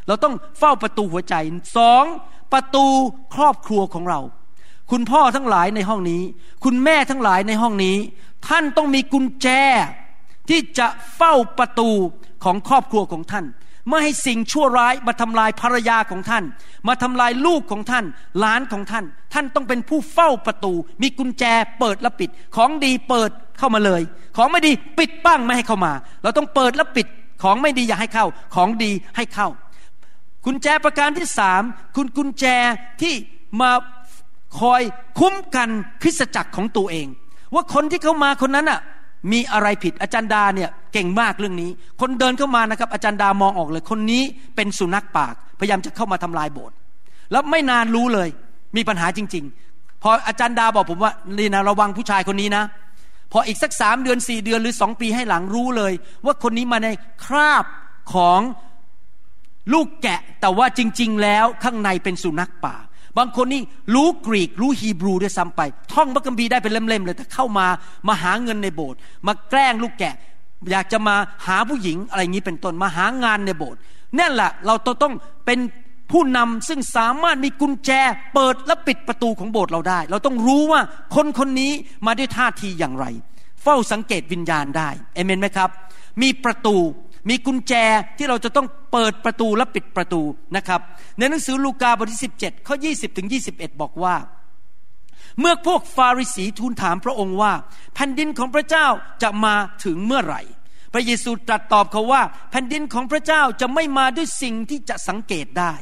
[0.06, 1.34] เราต้องเฝ้าประตูหัวใจ
[1.76, 2.04] สอง
[2.52, 2.86] ประตู
[3.34, 4.20] ครอบครัวของเรา
[4.90, 6.22] คุณพ่อทั้งหลายในห้องนี้
[6.64, 7.96] คุณแม่ทั้งหลายในห้องนี้
[8.48, 9.48] ท่านต้องมีกุญแจ
[10.48, 11.90] ที่จะเฝ้าประตู
[12.44, 13.46] ของครอบครัวของท่าน
[13.88, 16.44] ไม่ให้สิ่งชั่วร้ายมาทำลายภรรยาของท่าน
[16.88, 18.04] มาทำลายลูกของท่าน
[18.38, 21.44] หลานของท่าน ท่านต้องเป็นผู้เฝ้าประตู มีกุญแจ
[21.78, 24.02] เปิดและปิด ของดีเปิดเข้ามาเลย
[24.36, 25.92] ของไม่ดีปิดปั้งไม่ให้เข้ามา
[26.22, 27.06] เราต้องเปิดและปิด
[27.42, 29.48] ของไม่ดีอย่าให้เข้า ของดีให้เข้า
[30.46, 31.62] กุญแจประการที่สาม
[31.96, 32.44] คุณกุญแจ
[33.02, 33.14] ที่
[33.60, 33.70] มา
[34.60, 34.82] คอย
[35.18, 35.68] คุ้มกัน
[36.02, 37.06] คริสตจักรของตัวเอง
[37.54, 38.80] ว่าคนที่เข้ามาคนนั้นอะ
[39.32, 44.22] มีอะไรผิดอาจารย์ดาเนี่ยเก่งมากเรื่องนี้ คนเดินเข้ามานะครับ อาจารย์ดามองออกเลย คนนี้
[44.56, 46.74] เป็นสุนัขปาก พยายามจะเข้ามาทำลายโบสถ์
[47.32, 48.28] แล้วไม่นานรู้เลย
[48.76, 52.64] มีปัญหาจริง ๆ พออาจารย์ดาบอกผมว่านี่นะระวังผู้ชายคนนี้นะ
[53.32, 55.92] พออีกสักสามเดือนสี่เดือนหรือสองปีให้หลังรู้เลย
[56.24, 56.88] ว่าคนนี้มาใน
[57.24, 57.64] คราบ
[58.14, 58.40] ของ
[59.72, 62.76] ลูกแกะแต่ว่าจริง ๆ แล้วข้างในเป็นสุนัขป่า
[63.18, 63.62] บางคนนี่
[63.94, 65.60] รู้กรีกรู้ฮีบรูด้วยซ้ำไป
[65.92, 67.66] ท่องพระคัมภีร์ได้เป็นเล่ม ๆ เลย แต่เข้ามา
[68.08, 70.14] มาหาเงินในโบสถ์มาแกล้งลูกแกะ
[70.70, 73.80] อยากจะมาหาผู้หญิงอะไรอย่างนี้เป็นต้นมาหางานในโบสถ์
[74.18, 75.14] นั่นแหละเราต้อง
[75.46, 75.58] เป็น
[76.12, 77.90] ผู้นำซึ่งสามารถมีกุญแจ
[78.34, 80.80] เปิดและปิดประตูของโบสถ์เราได้ เราต้องรู้ว่า
[81.14, 81.72] คนคนนี้
[82.06, 83.06] มาด้วยท่าทีอย่างไร
[83.62, 85.70] เฝ้าสังเกตวิญญาณได้เอเมนไหมครับ
[86.22, 86.76] มีประตู
[87.28, 87.72] มีกุญแจ
[88.18, 90.22] ที่เราจะต้องเปิดประตูและปิดประตู
[90.56, 90.80] นะครับ
[91.18, 94.16] ในหนังสือลูกาบทที่ 17 ข้อ 20 ถึง 21 บอกว่า
[95.40, 97.52] เมื่อพวกฟาริสีทูลถามพระองค์ว่า
[97.94, 98.86] แผ่นดินของพระเจ้า
[99.22, 100.42] จะมาถึงเมื่อไหร่
[100.92, 105.74] พระเยซูตรัสตอบเขาว่า แผ่นดินของพระเจ้าจะไม่มาด้วยสิ่งที่จะสังเกตได้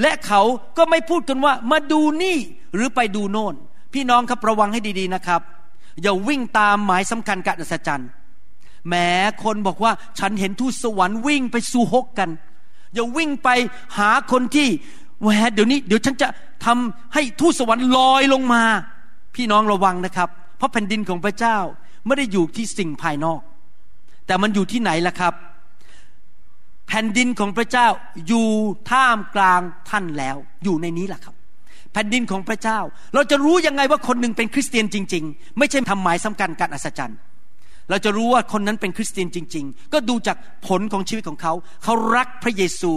[0.00, 0.42] และเขา
[0.76, 2.36] ก็ไม่พูดกันว่ามาดูนี่
[2.74, 3.54] หรือไปดูโน่น
[3.94, 5.40] พี่น้องครับระวังให้ดีๆนะครับ
[6.02, 8.10] อย่าวิ่งตามหมายสำคัญการอัศจรรย์
[8.88, 9.08] แม้
[9.44, 12.30] คนบอกว่าฉันเห็นทูตสวรรค์วิ่งไปสู่ฮกกัน
[12.94, 13.48] อย่าวิ่งไป
[13.98, 14.68] หาคนที่
[15.22, 16.28] แหวเดี๋ยวนี้ เดี๋ยวฉันจะ
[16.64, 18.62] ทำให้ทูตสวรรค์ลอยลงมา
[19.34, 21.56] พี่น้องระวังนะครับ เพราะแผ่นดินของพระเจ้า
[22.06, 23.40] ไม่ได้อยู่ที่สิ่งภายนอก
[24.26, 25.34] แต่มันอยู่ที่ไหนล่ะครับ
[26.88, 27.86] แผ่นดินของพระเจ้า
[28.28, 28.46] อยู่
[28.90, 31.34] ท่ามกลางท่านแล้ว อยู่ในนี้แหละครับ
[31.92, 32.78] แผ่นดินของพระเจ้า
[33.14, 37.18] เราจะรู้ยังไงว่าคนหนึ่งเป็นคริสเตียนจริง ๆ ไม่ใช่ทำหมายสำคัญการอัศจรรย์
[37.90, 40.36] เราจะรู้ว่าคนนั้นเป็นคริสเตียนจริง ๆ ก็ดูจาก
[40.68, 41.52] ผลของชีวิตของเขา
[41.84, 42.92] เขารักพระเยซู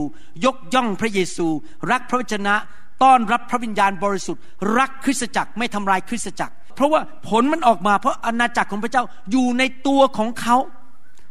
[0.45, 1.47] ยกย่องพระเยซู
[1.91, 2.55] รักพระวจนะ
[3.03, 4.41] ต้อนรับพระวิญญาณบริสุทธิ์
[4.77, 10.57] รักคริสตจักรไม่ทำลายคริสตจักร เพราะว่าผลมันออกมาเพราะอาณาจักรของพระเจ้าอยู่ในตัวของเขา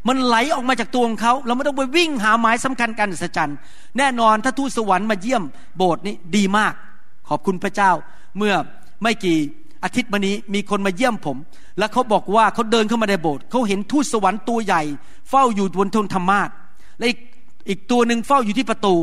[0.07, 3.57] มันไหลออกมาจากตัวของเขา เราไม่ต้องไปวิ่งหาหมายสำคัญการอัศจรรย์
[3.97, 5.43] แน่นอนถ้าทูตสวรรค์มาเยี่ยม
[5.77, 6.73] โบสถ์นี้ดีมาก
[7.29, 7.91] ขอบคุณพระเจ้า
[8.37, 8.53] เมื่อ
[9.03, 9.37] ไม่กี่
[9.83, 11.37] อาทิตย์มานี้มีคนมาเยี่ยมผม
[11.79, 14.83] แล้วเขาบอกว่าเขาเดินเข้ามาในโบสถ์เขาเห็นทูตสวรรค์ตัวใหญ่
[15.29, 16.49] เฝ้าอยู่บนทนธรรมาส
[16.97, 17.19] และอีก
[17.69, 18.95] อีกตัวหนึ่งเฝ้าอยู่ที่ประตู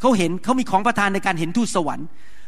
[0.00, 2.06] เขาเห็นเขามีของประทานในการเห็นทูตสวรรค์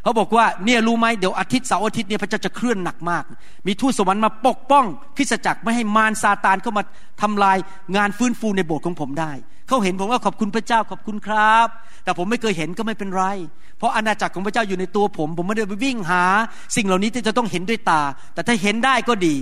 [0.08, 3.24] เขาบอกว่าเนี่ยรู้ไหมเดี๋ยวอาทิตย์เสาร์อาทิตย์เนี่ยพระเจ้าจะเคลื่อนหนักมาก
[3.66, 4.84] มีทูตสวรรค์มาปกป้อง
[5.16, 6.82] คริสจักรไม่ให้มารซาตานเข้ามา
[7.22, 7.56] ทำลาย
[7.96, 9.32] งานฟื้นฟูในโบสถ์ของผมได้
[9.68, 11.66] เขาเห็นผมว่าขอบคุณพระเจ้าขอบคุณครับ
[12.04, 13.24] แต่ผมไม่เคยเห็นก็ไม่เป็นไร
[13.78, 16.24] เพราะอาณาจักรของพระเจ้าอยู่ในตัวผม ผมไม่ได้ไปวิ่งหา
[16.76, 18.02] สิ่งเหล่านี้ที่จะต้องเห็นด้วยตา
[18.34, 19.34] แต่ถ้าเห็นได้ก็ดี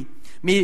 [0.48, 0.56] มี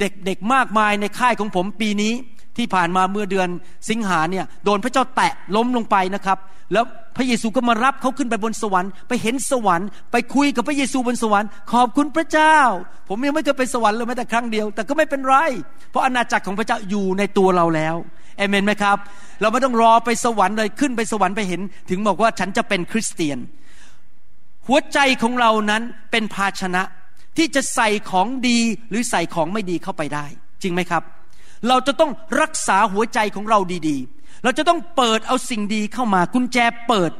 [0.00, 2.12] เด็กๆมากมายในค่ายของผมปีนี้
[2.56, 3.48] ที่ผ่านมาเมื่อเดือน
[3.90, 6.38] สิงหาเนี่ยโดนพระเจ้าแตะล้มลงไปนะครับ
[6.72, 6.84] แล้ว
[7.16, 12.56] พระเยซูก็มารับเขาขึ้นไปบนสวรรค์ไปเห็นสวรรค์ไปคุยกับพระเยซูบนสวรรค์ขอบคุณพระเจ้า
[13.08, 15.36] ผมยังไม่เคยไปสวรรค์เลยแม้แต่ครั้งเดียว แต่ก็ไม่เป็นไร
[15.90, 17.96] เพราะอาณาจักรของพระเจ้าอยู่ในตัวเราแล้ว
[18.36, 18.96] เอเมนไหมครับ
[19.40, 23.38] เราไม่ต้องรอไปสวรรค์เลยขึ้นไปสวรรค์ไปเห็น ถึงบอกว่าฉันจะเป็นคริสเตียน
[24.66, 26.82] หัวใจของเรานั้นเป็นภาชนะ
[27.36, 28.58] ที่จะใส่ของดี
[28.90, 30.26] หรือใส่ของไม่ดีเข้าไปได้
[30.62, 31.02] จริงไหมครับ
[31.68, 37.10] เราจะต้องรักษาหัวใจของเราดีๆ เราจะต้องเปิดเอาสิ่งดีเข้ามา กุญแจเปิด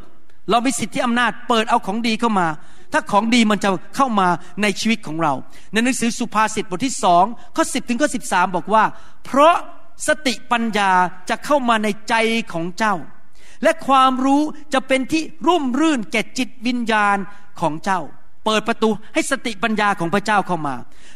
[0.50, 2.48] เรามีสิทธิอำนาจเปิดเอาของดีเข้ามา
[2.92, 4.28] ถ้าของดีมันจะเข้ามา
[4.62, 5.32] ในชีวิตของเรา
[5.72, 7.24] ในหนังสือสุภาษิตบทที่สอง
[7.56, 8.84] ข้อสิบถึงข้อสิบสามบอกว่า
[9.24, 9.56] เพราะ
[10.08, 10.90] สติปัญญา
[11.28, 12.14] จะเข้ามาในใจ
[12.52, 12.94] ของเจ้า
[13.62, 14.42] และความรู้
[14.74, 17.16] จะเป็นที่ร่มรื่นแก่จิตวิญญาณ
[17.60, 18.00] ของเจ้า
[18.44, 20.74] เปิดประตูให้สติปัญญาของพระเจ้าเข้ามา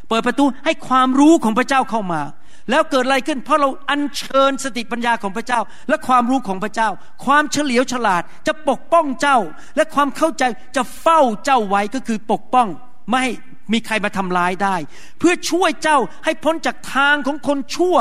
[0.09, 2.21] เปิดประตูให้ความรู้ของพระเจ้าเข้ามา
[2.71, 6.89] แล้วเกิดอะไรขึ้น เพราะเราอัญเชิญสติปัญญาของพระเจ้า และความรู้ของพระเจ้า
[7.25, 9.39] ความเฉลียวฉลาดจะปกป้องเจ้า
[9.77, 10.45] และความเข้าใจ
[10.77, 12.69] จะเฝ้าเจ้าไว้ก็คือปกป้อง
[13.09, 13.33] ไม่ให้
[13.73, 14.77] มีใครมาทำร้ายได้
[15.19, 17.97] เพื่อช่วยเจ้าให้พ้นจากทางของคนชั่ว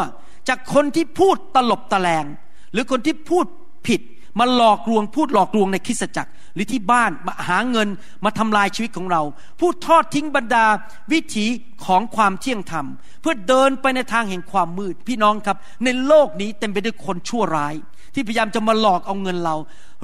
[0.50, 2.26] จากคนที่พูดตลบตะแลง
[2.74, 3.46] หรือคนที่พูด
[3.88, 4.02] ผิด
[4.40, 7.88] มาหลอกลวงพูดหลอกลวงในคริสตจักร หรือที่บ้านมาหาเงิน
[8.26, 9.22] มาทำลายชีวิตของเรา
[9.60, 10.66] พูดทอดทิ้งบรรดา
[11.12, 11.46] วิถี
[11.86, 12.86] ของความเที่ยงธรรม
[13.22, 17.76] เพื่อเดินไปในทางแห่งความมืด พี่น้องครับ ในโลกนี้เต็มไปด้วยคนชั่วร้าย
[18.14, 19.56] ที่พยายามจะมาหลอกเอาเงินเรา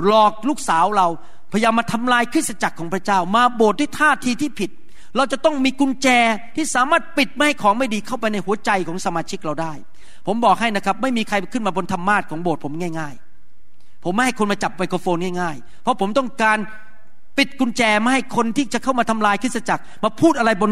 [0.06, 1.08] หลอกลูกสาวเรา
[1.54, 4.72] พยายามมาทำลายคริสตจักรของพระเจ้า มาโบสถ์ด้วยท่าทีที่ผิด
[5.16, 6.08] เราจะต้องมีกุญแจ
[6.56, 9.74] ที่สามารถปิดไม่ให้ของไม่ดีเข้าไปในหัวใจของสมาชิกเราได้
[10.26, 13.16] ผมบอกให้นะครับ ไม่มีใครขึ้นมาบนธรรมาทของโบสถ์ผมง่าย
[14.06, 16.58] ผมไม่ให้คนมาจับไมโครโฟนง่ายๆ เพราะผมต้องการ
[17.38, 20.72] ปิดกุญแจไม่ให้คนที่จะเข้ามาทำลายคริสตจักร มาพูดอะไรบน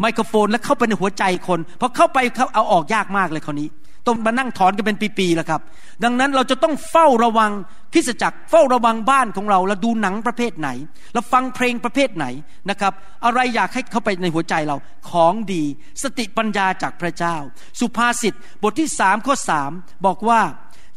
[0.00, 3.68] ไมโครโฟน แล้วเข้าไปในหัวใจคนพอเข้าไปเขาเอาออกยากมากเลยคราวนี้
[4.06, 5.60] ต้องมานั่งถอนกันเป็นปีๆแล้วครับ
[6.04, 7.50] ดังนั้นเราจะต้องเฝ้าระวัง
[7.92, 10.68] คริสจักร เฝ้าระวังบ้านของเราแล้วดูหนังประเภทไหน
[11.12, 12.26] เราฟังเพลงประเภทไหน
[12.70, 12.92] นะครับ
[13.24, 14.76] อะไรอยากให้เข้าไปในหัวใจเรา
[15.10, 15.62] ของดี
[16.02, 17.36] สติปัญญาจากพระเจ้า
[17.80, 19.70] สุภาษิตบทที่สามข้อสาม
[20.06, 20.40] บอกว่า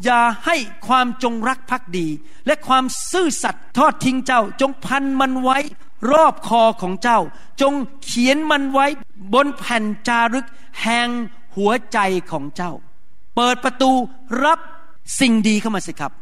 [0.03, 0.55] อย่าให้
[0.87, 2.07] ความจงรักภักดี
[2.47, 5.57] และความซื่อสัตย์ทอดทิ้งเจ้า จงพันมันไว้
[6.11, 7.19] รอบคอของเจ้า
[7.61, 8.87] จงเขียนมันไว้
[9.33, 10.47] บนแผ่นจารึก
[10.81, 11.09] แห่ง
[11.55, 11.97] หัวใจ
[12.31, 12.71] ของเจ้า
[13.35, 13.91] เปิดประตู
[14.45, 14.59] รับ
[15.19, 16.13] สิ่งดีเข้ามาสิครับ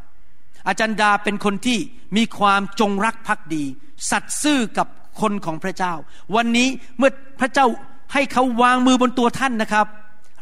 [0.67, 1.79] อาจารย์ดาเป็นคนที่
[2.15, 3.63] มีความจงรักภักดี
[4.09, 4.87] สัตย์ซื่อกับ
[5.21, 5.93] คนของพระเจ้า
[6.35, 7.67] วันนี้เมื่อพระเจ้า
[8.13, 9.87] ให้เขาวางมือบนตัวท่านนะครับ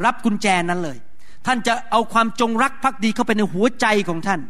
[0.06, 0.98] รับกุญแจนั้นเลย
[1.46, 4.42] ท่านจะเอาความจงรักภักดีเข้าไปในหัวใจของท่าน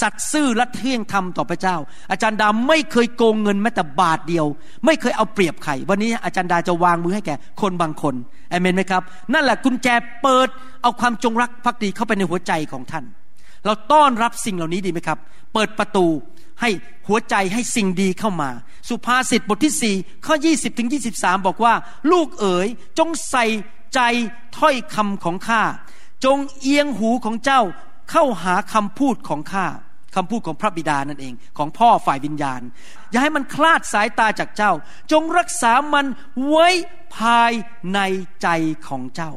[0.00, 1.76] สัตย์ซื่อและเที่ยงธรรมต่อพระเจ้า
[2.10, 4.46] อาจารย์ดาไม่เคยโกงเงินแม้แต่บาทเดียว
[4.86, 8.14] ไม่เคยเอาเปรียบใคร วันนี้อาจารย์ดาจะวางมือให้แก่คนบางคน
[8.50, 9.02] เอเมนไหมครับ
[9.32, 9.88] นั่นแหละกุญแจ
[10.22, 10.48] เปิด
[10.82, 13.04] เอาความจงรักภักดีเข้าไปในหัวใจของท่าน
[13.64, 15.18] เราต้อนรับสิ่งเหล่านี้ดีไหมครับ
[15.54, 16.06] เปิดประตู
[16.60, 16.70] ให้
[17.08, 18.50] หัวใจให้สิ่งดีเข้ามา
[18.88, 19.94] สุภาษิตบทที่สี่
[20.26, 21.74] ข้อ 20ถึง23 บอกว่า
[22.12, 23.44] ลูกเอ๋ยจงใส่
[23.94, 24.00] ใจ
[24.58, 25.62] ถ้อยคำของข้า
[26.24, 27.62] จงเอียงหูของเจ้า
[28.10, 29.66] เข้าหาคำพูดของข้า
[30.14, 32.60] คำพูดของพระบิดานั่นเอง ของพ่อฝ่ายวิญญาณ
[33.10, 34.72] อย่าให้มันคลาดสายตาจากเจ้า
[35.12, 36.06] จงรักษามัน
[36.48, 36.68] ไว้
[37.16, 37.52] ภาย
[37.94, 38.00] ใน
[38.42, 38.48] ใจ
[38.88, 39.32] ของเจ้า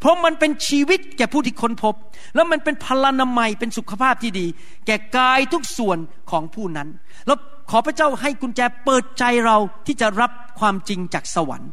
[0.00, 1.94] เพราะมันเป็นชีวิตแก่ผู้ที่ค้นพบ
[2.34, 4.46] แล้วมันเป็นพลานามัยเป็นสุขภาพที่ดี
[4.86, 5.98] แก่กายทุกส่วน
[6.30, 6.88] ของผู้นั้น
[7.26, 7.38] แล้ว
[7.70, 11.70] ขอพระเจ้าให้กุญแจเปิดใจเราที่จะรับความจริงจากสวรรค์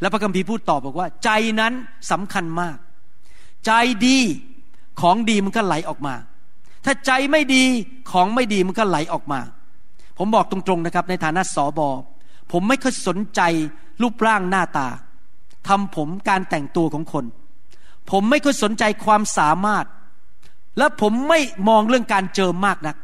[0.00, 1.72] และพระคัมภีร์พูดต่อบอกว่า ใจนั้น
[2.10, 2.76] สำคัญมาก
[3.66, 3.72] ใจ
[4.06, 4.18] ดี
[5.00, 6.14] ของดีมันก็ไหลออกมา
[6.84, 7.64] ถ้าใจไม่ดี
[8.12, 9.40] ของไม่ดีมันก็ไหลออกมา
[10.18, 11.88] ผมบอกตรงๆนะครับ ในฐานะสอบอ
[12.52, 13.40] ผมไม่ค่อยสนใจ
[14.02, 14.88] รูปร่างหน้าตา
[15.68, 17.24] ทำผมการแต่งตัวของคน
[18.10, 19.84] ผมไม่ค่อยสนใจความสามารถ
[20.78, 22.96] และผมไม่มองเรื่องการเจิมมากนัก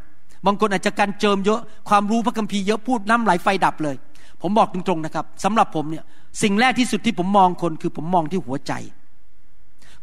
[0.47, 3.97] บางคนอาจจะการเจิมเยอะความรู้พระคัมภีร์เยอะพูดน้ำไหลไฟดับเลย
[4.43, 6.05] ผมบอกตรงๆนะครับสำหรับผมเนี่ย
[6.43, 8.73] สิ่งแรกที่สุดที่ผมมองคนคือผมมองที่หัวใจ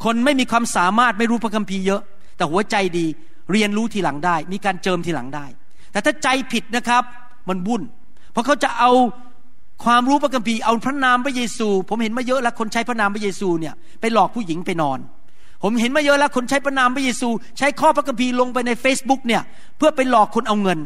[0.04, 2.02] คนไม่มีความสามารถไม่รู้พระคัมภีร์เยอะ
[2.38, 3.06] แต่หัวใจดี
[3.52, 5.46] เรียนรู้ทีหลังได้ มีการเจิมทีหลังได้
[5.92, 7.04] แต่ถ้าใจผิดนะครับ
[7.50, 7.84] มันวุ่น
[8.32, 8.92] เพราะเขาจะเอา
[9.86, 15.00] ความรู้พระคัมภีร์เอาพระนามพระเยซู ผมเห็นมาเยอะแล้วคนใช้พระนามพระเยซูเนี่ยไปหลอกผู้หญิงไปนอน
[15.64, 19.42] ผมเห็นมาเยอะแล้วคนใช้พระนามพระเยซู ใช้ข้อพระคัมภีร์ลงไปใน Facebook เนี่ย
[19.78, 20.80] เพื่อไปหลอกคนเอาเงิน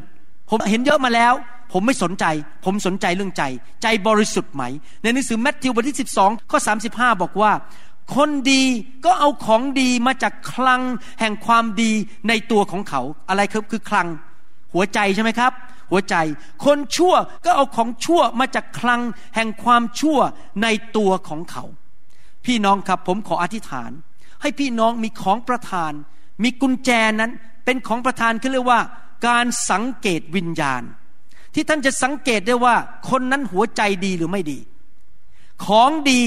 [0.49, 1.33] ผมเห็นเยอะมาแล้ว
[1.73, 2.25] ผมไม่สนใจ
[2.65, 3.43] ผมสนใจเรื่องใจ
[3.83, 4.63] ใจบริสุทธิ์ไหม
[5.03, 7.51] ในหนังสือแมทธิวบทที่ 12 ข้อ 35 บอกว่า
[8.15, 8.63] คนดี
[9.05, 10.81] ก็เอาของดีมาจากคลัง
[11.19, 11.91] แห่งความดี
[12.27, 14.07] ในตัวของเขา อะไรครับคือคลัง
[14.73, 15.51] หัวใจใช่ไหมครับ
[15.91, 16.15] หัวใจ
[16.65, 17.13] คนชั่ว
[17.45, 19.01] ก็เอาของชั่วมาจากคลัง
[19.35, 20.19] แห่งความชั่ว
[20.63, 21.63] ในตัวของเขา
[22.45, 23.91] พี่น้องครับผมขออธิษฐาน
[24.41, 25.91] ให้พี่น้องมีของประทาน
[26.43, 26.89] มีกุญแจ
[27.19, 27.31] นั้น
[27.65, 28.81] เป็นของประทานเขาเรียกว่า
[29.27, 30.83] การสังเกตวิญญาณ
[31.53, 32.75] ที่ท่านจะสังเกตได้ว่า
[33.09, 34.59] คนนั้นหัวใจดีหรือไม่ดี
[35.65, 36.21] ของดี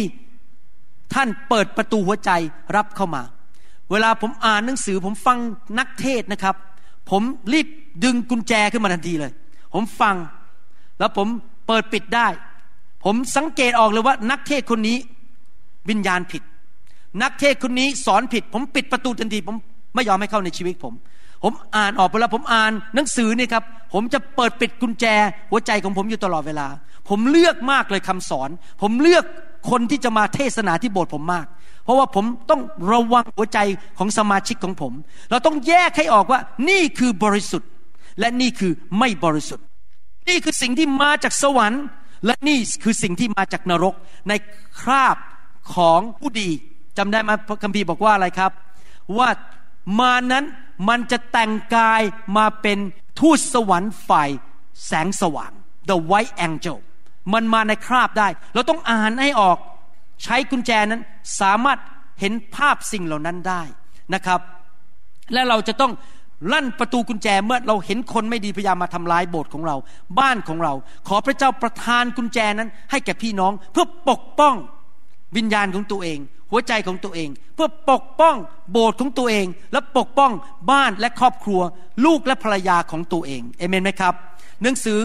[1.15, 2.31] ท่านเปิดประตูหัวใจ
[2.77, 3.23] รับเข้ามา
[3.91, 5.39] เวลาผมอ่านหนังสือผมฟัง
[5.79, 6.55] นักเทศนะครับ
[7.11, 7.67] ผมรีบ
[8.05, 9.33] ดึงกุญแจขึ้นมาทันทีเลย
[9.75, 10.17] ผมฟัง
[10.99, 11.27] แล้วผม
[11.67, 12.29] เปิดปิดได้
[13.05, 14.97] ผมสังเกตออกเลยว่า นักเทศคนนี้
[15.91, 16.43] วิญญาณผิด
[17.23, 19.57] นักเทศคนนี้สอนผิด ผมปิดประตูทันที ผม
[19.95, 20.95] ไม่ยอมให้เข้าในชีวิตผม
[21.43, 25.05] ผมอ่านออกไปแล้วผมอ่านหนังสือนี่ครับ ผมจะเปิดปิดกุญแจ
[25.51, 26.67] หัวใจของผมอยู่ตลอดเวลา
[27.09, 28.51] ผมเลือกมากเลยคำสอน
[28.83, 29.25] ผมเลือก
[29.71, 31.47] คนที่จะมาเทศนาที่โบสถ์ผมมาก
[31.85, 33.59] เพราะว่าผมต้องระวังหัวใจ
[33.99, 34.93] ของสมาชิกของผม
[35.31, 37.71] เราต้องแยกให้ออกว่านี่คือบริสุทธิ์
[38.21, 39.65] และนี่คือไม่บริสุทธิ์
[40.29, 41.83] นี่คือสิ่งที่มาจากสวรรค์
[42.27, 43.95] และนี่คือสิ่งที่มาจากนรก
[44.29, 44.33] ใน
[44.81, 45.17] คราบ
[45.75, 46.49] ของผู้ดี
[46.99, 48.53] จำได้ไหมพระคัมภีร์บอกว่าอะไรครับ
[49.19, 49.29] ว่า
[50.01, 50.45] มานั้น
[50.89, 52.03] มันจะแต่งกาย
[52.37, 52.79] มาเป็น
[53.21, 54.31] ทูตสวรรค์ฝ่าย
[54.87, 55.53] แสงสว่าง
[55.91, 56.79] the white angel
[57.33, 59.59] มันมาในคราบได้ เราต้องอ่านให้ออก
[60.25, 61.03] ใช้กุญแจนั้น
[61.41, 61.79] สามารถ
[62.21, 63.63] เห็นภาพสิ่งเหล่านั้นได้
[64.15, 64.41] นะครับ
[65.33, 65.93] และเราจะต้อง
[66.53, 69.77] ลั่นประตูกุญแจเมื่อเราเห็นคนไม่ดีพยายามมาทำลายโบสถ์ของเรา
[70.19, 70.73] บ้านของเรา
[71.09, 74.55] ขอพระเจ้าประทานกุญแจนั้น ให้แก่พี่น้องเพื่อปกป้อง
[75.37, 76.19] วิญญาณของตัวเอง
[76.51, 78.37] หัวใจของตัวเอง เพื่อปกป้อง
[78.73, 80.33] โบสถ์ของตัวเอง และปกป้อง
[80.71, 81.61] บ้านและครอบครัว
[82.05, 84.15] ลูกและภรรยาของตัวเองเอเมนไหมครับ
[84.63, 84.99] หนังสือ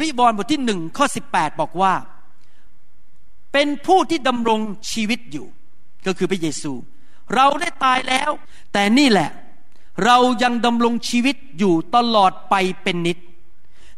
[0.00, 1.94] วิบรณ์บทที่หนึ่งข้อสิบแปดบอกว่า
[3.52, 4.60] เป็นผู้ที่ดำรง
[4.92, 5.46] ชีวิตอยู่
[6.06, 6.72] ก็คือพระเยซู
[7.34, 8.30] เราได้ตายแล้ว
[8.72, 9.30] แต่นี่แหละ
[10.04, 13.18] เรายังดำรงชีวิตอยู่ตลอดไปเป็นนิด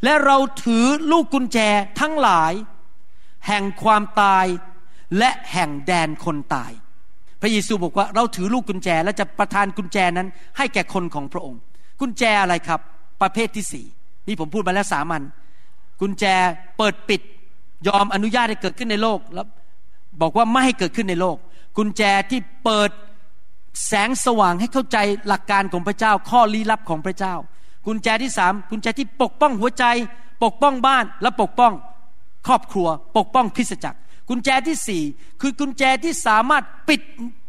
[0.05, 1.59] และเราถือลูกกุญแจ
[2.01, 2.53] ทั้งหลาย
[3.47, 4.47] แห่งความตาย
[5.19, 6.73] และแห่งแดนคนตาย
[7.41, 11.61] พระเยซูบอกว่าเราถือลูกกุญแจและจะประทานกุญแจนั้น ให้แก่คนของพระองค์
[12.01, 12.81] กุญแจอะไรครับ
[13.23, 13.87] ประเภทที่สี่
[14.29, 15.23] นี่ผมพูดมาแล้วสามัน
[16.01, 16.25] กุญแจ
[16.79, 17.21] เปิดปิด
[17.87, 19.47] ยอมอนุญาตให้เกิดขึ้นในโลกแล้ว
[20.21, 21.37] บอกว่าไม่ให้เกิดขึ้นในโลก
[21.77, 22.91] กุญแจที่เปิด
[23.87, 27.35] แสงสว่างให้เข้าใจหลักการของพระเจ้า ข้อลี้ลับของพระเจ้า
[27.87, 29.85] กุญแจที่สามกุญแจที่ปกป้องหัวใจ
[30.45, 31.73] ปกป้องบ้านและปกป้อง
[32.47, 35.03] ครอบครัว ปกป้องพิสจักร กุญแจที่สี่
[35.41, 37.01] คือกุญแจที่สามารถปิด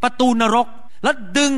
[0.02, 0.66] ประตูนรก
[1.04, 1.52] และดึง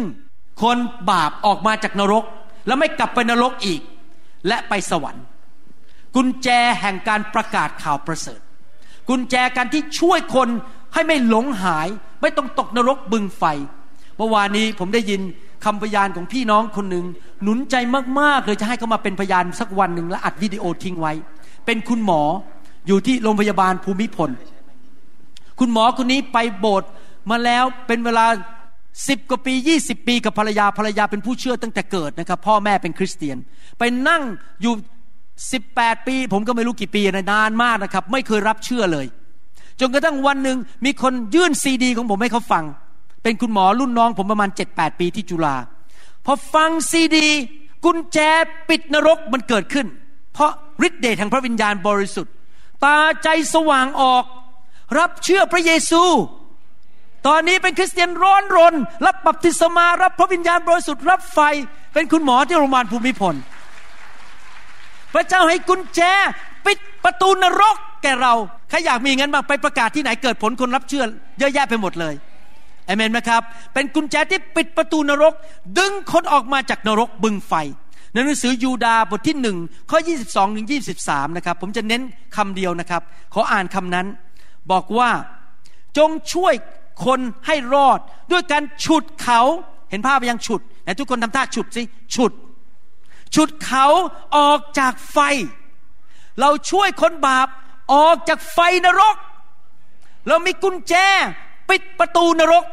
[0.62, 0.78] คน
[1.10, 2.24] บาปออกมาจากนรก
[2.66, 3.80] แล้วไม่กลับไปนรกอีก
[4.48, 5.24] และไปสวรรค์
[6.16, 6.48] กุญแจ
[6.80, 8.40] แห่งการประกาศข่าวประเสริฐ
[9.08, 10.48] กุญแจการที่ช่วยคน
[10.94, 11.88] ให้ไม่หลงหาย
[12.20, 13.44] ไม่ต้องตกนรกบึงไฟ
[14.16, 15.20] เมื่อวานนี้ผมได้ยิน
[15.64, 17.04] คำพยานของพี่น้องคนหนึ่ง
[17.42, 17.74] หนุนใจ
[18.20, 21.12] มากๆเลยจะให้เขามาเป็นพยานสักวันหนึ่งและอัดวิดีโอทิ้งไว้
[21.66, 22.22] เป็นคุณหมอ
[22.86, 24.30] อยู่ที่โรงพยาบาลภูมิพล
[25.58, 26.90] คุณหมอคนนี้ไปโบสถ์
[27.30, 28.26] มาแล้วเป็นเวลา
[29.08, 33.36] สิบกว่าปียี่สิบปีกับภรรยาภรรยาเป็นผู้เชื่อตั้งแต่เกิดนะครับ พ่อแม่เป็นคริสเตียน
[33.78, 34.22] ไปนั่ง
[34.62, 34.74] อยู่
[35.52, 39.06] สิบแปดปี ผมก็ไม่รู้กี่ปีนะนานมากนะครับ ไม่เคยรับเชื่อเลย
[39.80, 42.64] จนกระทั่งวันหนึ่งมีคนยื่นซีดี ของผมให้เขาฟัง
[43.22, 45.56] เป็นคุณหมอรุ่นน้องผมประมาณเจ็ดแปดปีที่จุฬา
[46.24, 47.28] พอฟังซีดี
[47.84, 48.18] กุญแจ
[48.68, 49.86] ปิดนรกมันเกิดขึ้น
[50.34, 50.52] เพราะ
[50.86, 52.32] ฤทธิ์เดชแห่งพระวิญญาณบริสุทธิ์
[52.84, 54.24] ตาใจสว่างออก
[54.98, 56.02] รับเชื่อพระเยซู
[57.26, 58.74] ตอนนี้เป็นคริสเตียนร้อนรน
[59.06, 61.38] รับบัพติศมารับพระวิญญาณบริสุทธิ์รับไฟ
[61.92, 63.34] เป็นคุณหมอที่โรงพยาบาลภูมิพล
[65.14, 66.00] พระเจ้าให้กุญแจ
[66.66, 68.34] ปิดประตูนรกแก่เรา
[68.70, 71.04] ใครอยากมีงั้นมาไปประกาศที่ไหนเกิดผลคนรับเชื่อ
[71.38, 72.14] เยอะแยะไปหมดเลย
[72.86, 73.42] เอเมนไหมครับ
[73.74, 75.34] เป็นกุญแจที่ปิดประตูนรก
[75.78, 77.52] ดึงคนออกมาจากนรกบึงไฟ
[78.12, 79.56] ในหนังสือยูดาบทที่หนึ่ง
[79.90, 80.68] ข้อ 22ถึง
[81.02, 82.02] 23 นะครับ ผมจะเน้น
[82.36, 83.02] คำเดียวนะครับ
[83.34, 84.06] ขออ่านคำนั้น
[84.72, 85.10] บอกว่า
[85.98, 86.54] จงช่วย
[87.04, 87.98] คนให้รอด
[88.32, 89.40] ด้วยการฉุดเขา
[89.90, 91.82] เห็นภาพยังฉุดไหนทุกคนทำท่าฉุดสิ
[92.14, 92.32] ฉุด
[93.34, 93.86] ฉุดเขา
[94.36, 95.18] ออกจากไฟ
[96.40, 97.48] เราช่วยคนบาป
[97.94, 99.16] ออกจากไฟนรก
[100.28, 100.94] เรามีกุญแจ
[101.70, 102.64] ปิดประตูนรก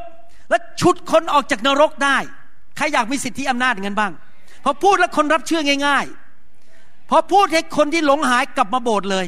[0.50, 2.18] และฉุดคนออกจากนรกได้
[2.78, 4.12] ใครอยากมีสิทธิอำนาจงั้นบ้าง
[4.64, 6.06] พอพูดแล้วคนรับเชื่อง่าย
[6.58, 9.26] ๆ พอพูดให้คนที่หลงหายกลับมาโบสถ์เลย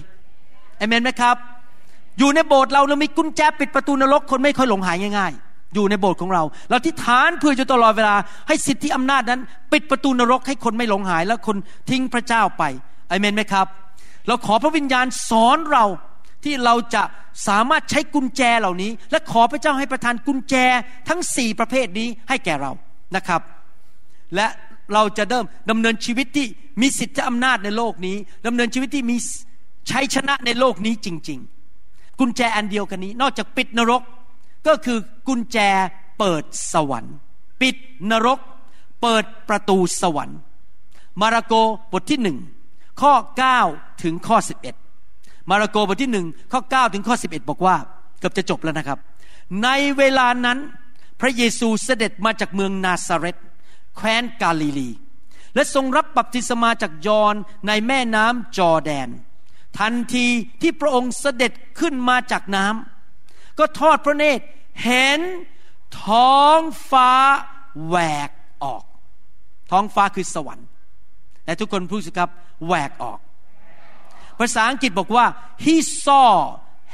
[0.77, 1.35] เอเมนไหมครับ
[2.17, 8.15] อยู่ในโบสถ์เราเรามีกุญแจปิดประตูนรก คนไม่ค่อยหลงหายง่าย ๆ อยู่ในโบสถ์ของเรา เราที่ฐานเพื่อจะตลอดเวลา
[8.47, 11.57] ให้สิทธิอำนาจนั้น ปิดประตูนรกให้คนไม่หลงหาย แล้วคน
[11.89, 12.63] ทิ้งพระเจ้าไป
[13.09, 13.67] อเมนไหมครับ
[14.27, 15.85] เราขอพระวิญญาณสอนเรา
[16.43, 17.03] ที่เราจะ
[17.47, 20.55] สามารถใช้กุญแจเหล่านี้ และขอพระเจ้าให้ประทานกุญแจ
[21.09, 22.71] ทั้งสี่ประเภทนี้ให้แก่เรา
[23.15, 23.41] นะครับ
[24.35, 24.47] และ
[24.93, 26.47] เราจะเริ่มดำเนินชีวิตที่
[26.81, 29.17] มีสิทธิอำนาจในโลกนี้ดำเนินชีวิตที่มี
[29.91, 31.39] ชัยชนะในโลกนี้จริง
[31.79, 34.01] ๆ กุญแจอันเดียวกันนี้ นอกจากปิดนรก
[34.67, 35.57] ก็คือกุญแจ
[36.19, 36.43] เปิด
[36.73, 37.15] สวรรค์
[37.61, 37.75] ปิด
[38.11, 38.39] นรก
[39.01, 40.39] เปิดประตูสวรรค์
[41.21, 41.53] มาระโก
[41.91, 42.37] บทที่หนึ่ง
[43.01, 43.13] ข้อ
[43.57, 44.37] 9 ถึงข้อ
[44.93, 47.75] 11 มาระโกบทที่หนึ่งข้อ 9 ถึงข้อ 11 บอกว่า
[48.19, 48.99] เกือบจะจบแล้วนะครับ
[49.63, 50.57] ในเวลานั้น
[51.19, 53.37] พระเยซูเสด็จมาจากเมืองนาซาเรต
[53.95, 54.89] แคว้นกาลิลี
[55.55, 57.35] และทรงรับบัพติศมาจากยอน
[57.67, 59.09] ในแม่น้ำจอแดน
[59.79, 60.25] ทันที
[60.61, 62.98] ที่พระองค์เสด็จขึ้นมาจากน้ำ
[63.59, 64.43] ก็ทอดพระเนตร
[64.83, 65.19] เห็น
[66.03, 66.59] ท้อง
[66.91, 67.11] ฟ้า
[67.87, 68.29] แหวก
[68.63, 68.83] ออก
[69.71, 70.67] ท้องฟ้าคือสวรรค์
[71.45, 72.29] และทุกคนพูดสิครับ
[72.65, 73.19] แหวกออก
[74.39, 75.25] ภาษาอังกฤษบอกว่า
[75.65, 76.29] he saw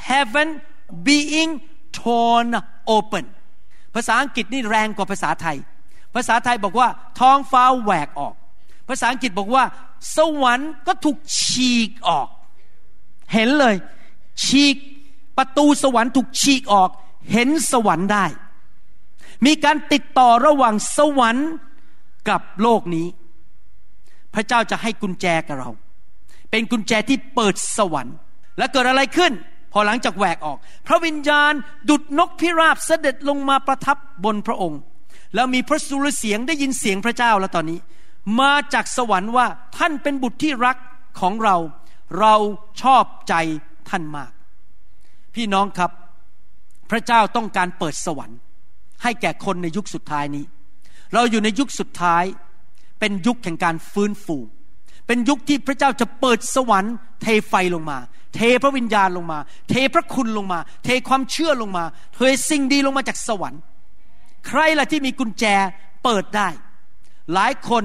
[0.09, 0.49] heaven
[1.07, 1.51] being
[1.99, 2.47] torn
[2.95, 3.25] open
[3.95, 5.57] ภาษาอังกฤษนี่แรงกว่าภาษาไทย
[6.15, 6.87] ภาษาไทยบอกว่า
[7.19, 8.33] ท้องฟ้าแหวกออก
[8.89, 9.63] ภาษาอังกฤษบอกว่า
[10.15, 12.27] สวรรค์ก็ถูกฉีกออก
[13.33, 13.75] เห็นเลย
[14.45, 14.75] ฉีก
[15.37, 16.89] ประตูสวรรค์ถูกฉีกออก
[17.31, 18.25] เห็นสวรรค์ได้
[19.45, 21.49] มีการติดต่อระหว่างสวรรค์
[22.29, 23.07] กับโลกนี้
[24.33, 25.69] พระเจ้าจะให้กุญแจกับเรา
[26.51, 28.15] เป็นกุญแจที่เปิดสวรรค์
[28.57, 29.33] และเกิดอะไรขึ้น
[29.71, 31.53] พอหลังจากแหวกออก พระวิญญาณ
[31.89, 34.79] ดุดนกพิราบเสด็จลงมาประทับบนพระองค์
[35.35, 37.79] แล้วมีพระสุรเสียงได้ยินเสียงพระเจ้าแล้วตอนนี้
[38.39, 40.77] มาจากสวรรค์ว่าท่านเป็นบุตรที่รัก
[41.19, 41.55] ของเรา
[42.19, 42.35] เรา
[42.81, 43.33] ชอบใจ
[43.89, 44.31] ท่านมาก
[45.35, 45.91] พี่น้องครับ
[46.91, 48.39] พระเจ้าต้องการเปิดสวรรค์
[49.03, 50.45] ให้แก่คนในยุคสุดท้ายนี้
[51.13, 52.23] เราอยู่ในยุคสุดท้าย
[52.99, 54.37] เป็นยุคแห่งการฟื้นฟู
[55.07, 57.97] เป็นยุคที่พระเจ้าจะเปิดสวรรค์ เทไฟลงมา
[58.35, 62.19] เทพระวิญญาณลงมา เทพระคุณลงมา เทความเชื่อลงมา เท
[62.49, 63.61] สิ่งดีลงมาจากสวรรค์
[64.47, 65.45] ใครล่ะที่มีกุญแจ
[66.03, 66.47] เปิดได้
[67.33, 67.83] หลายคน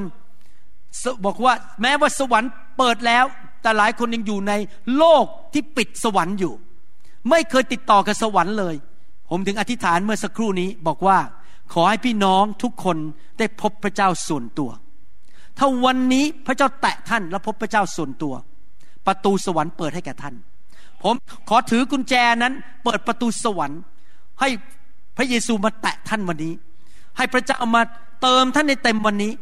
[1.25, 3.25] บอกว่าแม้ว่าสวรรค์เปิดแล้ว
[3.63, 4.53] แต่หลายคนยังอยู่ใน
[4.97, 6.55] โลกที่ปิดสวรรค์อยู่
[7.29, 8.75] ไม่เคยติดต่อกับสวรรค์เลย
[9.31, 11.19] ผมถึงอธิษฐานเมื่อสักครู่นี้บอกว่า
[11.73, 12.97] ขอให้พี่น้องทุกคน
[13.39, 14.71] ได้พบพระเจ้าส่วนตัว
[15.59, 18.35] ถ้าวันนี้พระเจ้าแตะท่านและพบพระเจ้าส่วนตัว
[19.07, 20.35] ประตูสวรรค์เปิดให้แก่ท่าน
[21.03, 21.15] ผม
[21.49, 22.53] ขอถือกุญแจนั้น
[22.85, 23.81] เปิดประตูสวรรค์
[24.41, 24.49] ให้
[25.17, 26.53] พระเยซูมาแตะท่านวันนี้
[27.17, 27.83] ให้พระเจ้ามา
[28.23, 29.33] เติมท่านในเต็มวันนี้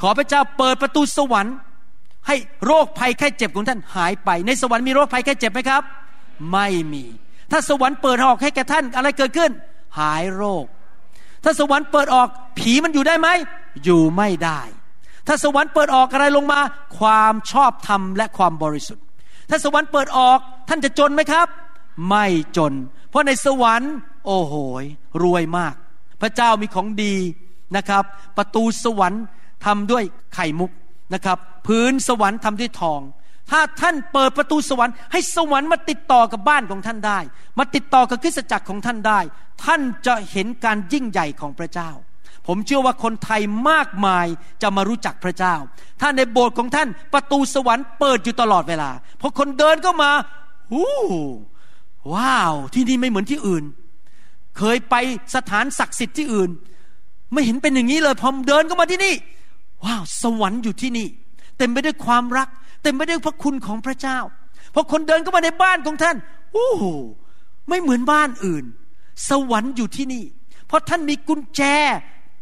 [0.00, 1.54] ขอพระเจ้าเปิดประตูสวรรค์
[2.26, 5.82] ให้โรคภัยแค่เจ็บของท่านหายไป ในสวรรค์มีโรคภัยแค่เจ็บไหมครับ
[6.52, 7.04] ไม่มี
[7.50, 9.50] ถ้าสวรรค์เปิดออกให้แก่ท่านอะไรเกิดขึ้น
[9.98, 10.64] หายโรค
[11.44, 13.28] ถ้าสวรรค์เปิดออกผีมันอยู่ได้ไหม
[13.84, 14.60] อยู่ไม่ได้
[15.26, 16.60] ถ้าสวรรค์เปิดออกอะไรลงมา
[16.98, 19.04] ความชอบธรรมและความบริสุทธิ์
[19.50, 21.46] ถ้าสวรรค์เปิดออกท่านจะจนไหมครับ
[22.08, 22.72] ไม่จน
[23.10, 23.94] เพราะในสวรรค์
[24.26, 24.54] โอ้โห
[25.22, 25.74] รวยมาก
[26.20, 27.14] พระเจ้ามีของดี
[27.76, 28.04] นะครับ
[28.36, 29.22] ประตูสวรรค์
[29.66, 30.70] ทำด้วยไข่มุก
[31.14, 33.00] นะครับ พื้นสวรรค์ทำด้วยทอง
[33.50, 37.18] ถ้าท่านเปิดประตูสวรรค์ให้สวรรค์มาติดต่อกับบ้านของท่านได้
[37.58, 39.20] มาติดต่อกับคริสตจักรของท่านได้
[39.64, 41.90] ท่านจะเห็นการยิ่งใหญ่ของพระเจ้า
[42.46, 44.26] ผมเชื่อว่าคนไทยมากมาย
[44.62, 45.54] จะมารู้จักพระเจ้า
[46.00, 50.10] ถ้าในโบสถ์ของท่านประตูสวรรค์เปิดอยู่ตลอดเวลาพอคนเดินก็มา
[50.72, 50.82] หู
[52.14, 53.64] ว้าว ที่นี่ไม่เหมือนที่อื่น
[54.58, 54.94] เคยไป
[55.34, 56.50] สถานศักดิ์สิทธิ์ที่อื่น
[57.32, 59.14] ไม่เห็นเป็นอย่างนี้เลยพอเดินก็มาที่นี่
[59.84, 61.06] ว้าว สวรรค์อยู่ที่นี่
[61.58, 62.48] เต็มไปด้วยความรัก
[62.82, 64.18] เต็มไปด้วยพระคุณของพระเจ้า
[64.74, 66.16] พอคนเดินก็มาในบ้านของท่าน
[66.52, 66.68] โอ้
[67.68, 68.64] ไม่เหมือนบ้านอื่น
[69.28, 70.24] สวรรค์อยู่ที่นี่
[70.66, 71.62] เพราะท่านมีกุญแจ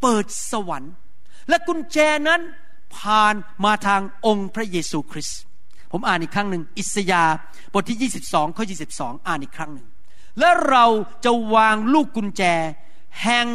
[0.03, 0.93] เปิดสวรรค์
[1.49, 2.41] และกุญแจนั้น
[2.97, 3.35] ผ่าน
[3.65, 5.41] มาทางองค์พระเยซูคริสต์
[5.93, 7.25] ผมอ่านอีกครั้งหนึ่งอิสยา
[7.73, 8.65] บทที่ 22ข้อ
[8.95, 9.87] 22 อ่านอีกครั้งหนึ่ง
[10.39, 10.85] และเรา
[11.25, 12.43] จะวางลูกกุญแจ
[13.23, 13.47] แห่ง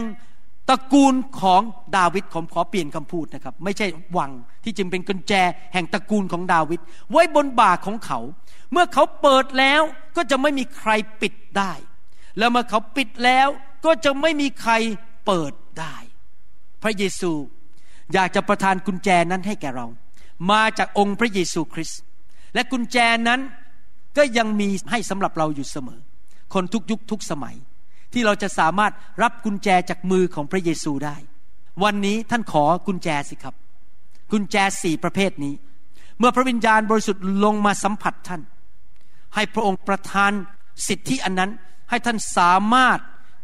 [0.72, 1.62] ตระกูลของ
[1.98, 4.32] ดาวิดผมขอเปลี่ยนคำพูดนะครับ ไม่ใช่วัง
[4.64, 5.34] ที่จึงเป็นกุญแจ
[5.74, 6.80] แห่งตระกูลของดาวิด
[7.12, 8.20] ไว้บนบ่าของเขา
[8.72, 9.82] เมื่อเขาเปิดแล้ว
[10.16, 10.92] ก็จะไม่มีใคร
[11.22, 11.74] ปิดได้
[12.38, 13.48] แล้วเมื่อเขาปิดแล้ว
[13.86, 14.74] ก็จะไม่มีใคร
[15.26, 15.96] เปิดได้
[16.84, 17.32] พระเยซู
[18.14, 19.88] อยากจะประทานกุญแจนั้นให้แก่เรา
[20.52, 22.02] มาจากองค์พระเยซูคริสต์
[22.54, 22.98] และกุญแจ
[23.28, 23.40] นั้น
[24.18, 26.00] ก็ยังมีให้สำหรับเราอยู่เสมอ
[26.54, 27.56] คนทุกยุคทุกสมัย
[28.14, 28.94] ที่เราจะสามารถ
[29.24, 31.16] รับกุญแจจากมือของพระเยซูได้
[31.84, 33.56] วันนี้ท่านขอกุญแจสิครับ
[34.32, 35.54] กุญแจสี่ประเภทนี้
[36.20, 38.42] เมื่อพระวิญญาณบริสุทธิ์ลงมาสัมผัสท่าน
[39.36, 40.32] ให้พระองค์ประทาน
[40.88, 41.52] สิทธิอันนั้น
[41.90, 43.00] ให้ท่านสามารถ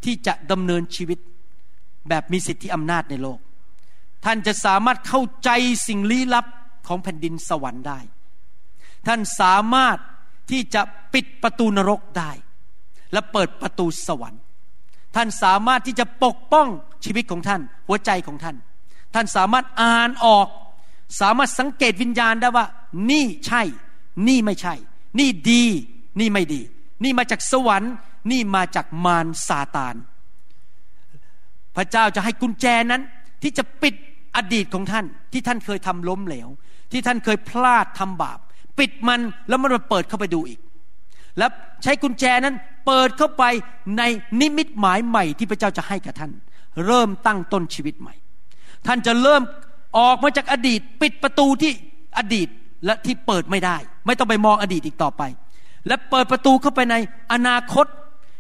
[0.06, 1.20] ที่จะดำเนินชีวิต
[2.10, 3.40] แบบมีสิทธิอำนาจในโลก
[4.26, 5.50] ท่านจะสามารถเข้าใจ
[5.88, 6.46] สิ่งลี้ลับ
[6.88, 8.00] ของแผ่นดินสวรรค์ได้
[9.08, 9.98] ท่านสามารถ
[10.52, 10.82] ที่จะ
[11.14, 12.32] ปิดประตูนรกได้
[13.14, 14.42] และเปิดประตูสวรรค์
[15.18, 16.68] ท่านสามารถที่จะปกป้อง
[17.06, 18.56] ชีวิตของท่าน หัวใจของท่าน
[19.14, 20.48] ท่านสามารถอ่านออก
[21.22, 22.66] สามารถสังเกตวิญญาณได้ว่า
[23.12, 23.62] นี่ใช่
[24.28, 24.76] นี่ไม่ใช่
[25.20, 25.64] นี่ดี
[26.20, 26.62] นี่ไม่ดี
[27.04, 27.94] นี่มาจากสวรรค์
[28.32, 29.96] นี่มาจากมารซาตาน
[31.76, 33.02] พระเจ้าจะให้กุญแจนั้น
[33.44, 33.96] ที่จะปิด
[34.36, 36.50] อดีตของท่าน ที่ท่านเคยทำล้มเหลว
[36.92, 38.40] ที่ท่านเคยพลาดทำบาป
[38.80, 40.60] ปิดมันแล้วมันมาเปิดเข้าไปดูอีก
[41.38, 41.52] แล้ว
[41.84, 42.56] ใช้กุญแจนั้น
[42.88, 43.44] เปิดเข้าไป
[43.98, 44.04] ใน
[44.42, 46.32] นิมิตหมายใหม่ที่พระเจ้าจะให้กับท่าน
[46.86, 48.14] เริ่มตั้งต้นชีวิตใหม่
[48.88, 49.42] ท่านจะเริ่ม
[49.98, 51.72] ออกมาจากอดีต ปิดประตูที่
[52.18, 52.48] อดีต
[52.86, 55.22] และที่เปิดไม่ได้ ไม่ต้องไปมองอดีตอีกต่อไป
[55.88, 56.96] และเปิดประตูเข้าไปใน
[57.34, 57.86] อนาคต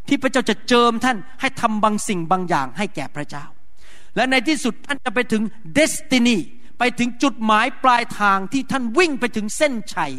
[0.08, 3.46] ที่พระเจ้าจะเจิมท่านให้ทำบางสิ่งบางอย่างให้แก่พระเจ้า
[4.16, 5.44] และในที่สุดท่านจะไปถึง
[5.74, 6.38] เดสตินี
[6.80, 10.14] ไปถึงจุดหมายปลายทางที่ท่านวิ่งไปถึงเส้นชัย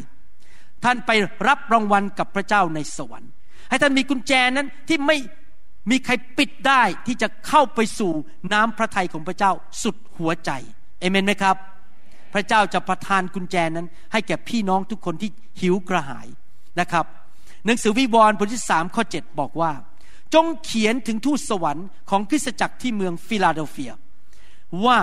[0.85, 1.11] ท่านไป
[1.47, 3.33] รับรางวัลกับพระเจ้าในสวรรค์
[3.69, 5.17] ให้ท่านมีกุญแจนั้นที่ไม่
[5.91, 8.13] มีใครปิดได้ที่จะเข้าไปสู่
[8.53, 9.53] น้ำพระทัยของพระเจ้า
[9.83, 10.51] สุดหัวใจ
[11.01, 11.57] เอเมนไหมครับ
[12.35, 16.29] พระเจ้าจะประทานกุญแจนั้น ให้แก่พี่น้องทุกคนที่หิวกระหาย
[16.81, 17.07] นะครับ
[17.65, 19.73] หนังสือวิวรณ์บทที่สามข้อ 7 บอกว่า
[20.35, 23.93] จงเขียนถึงทูตสวรรค์ของคริสตจักรที่เมืองฟิลาเดลเฟีย
[24.87, 25.01] ว่า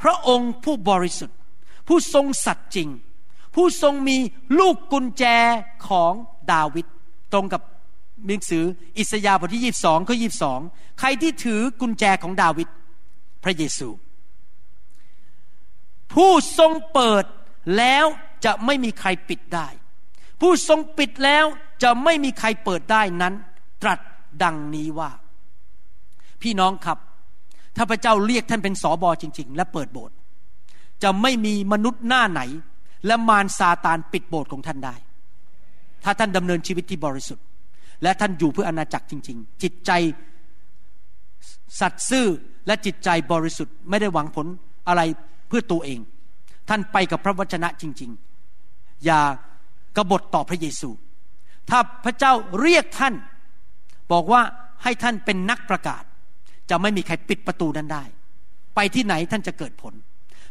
[0.00, 1.38] พระองค์ผู้บริสุทธิ์
[1.88, 2.88] ผู้ทรงสัตย์จริง
[3.54, 4.16] ผู้ทรงมี
[4.58, 5.24] ลูกกุญแจ
[5.88, 6.12] ของ
[6.52, 6.86] ดาวิด
[7.32, 7.62] ตรงกับ
[8.26, 8.64] หนังสือ
[8.98, 10.60] อิสยาห์บทที่ยีบสองข้อยีบสอง
[11.00, 12.68] ใครที่ถือกุญแจของดาวิด
[13.44, 13.88] พระเยซู
[16.14, 17.24] ผู้ทรงเปิด
[17.76, 18.04] แล้ว
[18.44, 19.68] จะไม่มีใครปิดได้
[20.40, 21.44] ผู้ทรงปิดแล้ว
[21.82, 23.34] จะไม่มีใครเปิดได้นั้น
[23.82, 23.98] ตรัส
[24.42, 25.10] ดังนี้ว่า
[26.42, 26.98] พี่น้องครับ
[27.76, 30.16] ถ้าพระเจ้าเรียกท่านเป็นสอบอจริง ๆ และเปิดโบสถ์
[31.02, 32.40] จะไม่มีมนุษย์หน้าไหน
[33.06, 34.94] และมารซาตานปิดโบสถ์ของท่านได้
[36.04, 37.44] ถ้าท่านดำเนินชีวิตที่บริสุทธิ์
[38.02, 39.90] และท่านอยู่เพื่ออนาจักรจริง ๆ จิตใจ
[41.80, 42.26] สัตย์ซื่อ
[42.66, 44.46] และจิตใจบริสุทธิ์ ไม่ได้หวังผล
[44.88, 45.00] อะไร
[45.48, 45.98] เพื่อตัวเอง
[46.68, 48.10] ท่านไปกับพระวจนะจริง
[48.56, 49.20] ๆ อย่า
[49.96, 50.90] กบฏต่อพระเยซู
[51.70, 53.14] ถ้าพระเจ้าเรียกท่าน
[54.12, 54.42] บอกว่า
[54.82, 56.02] ให้ท่านเป็นนักประกาศ
[56.70, 58.04] จะไม่มีใครปิดประตูนั้นได้
[58.74, 59.94] ไปที่ไหนท่านจะเกิดผล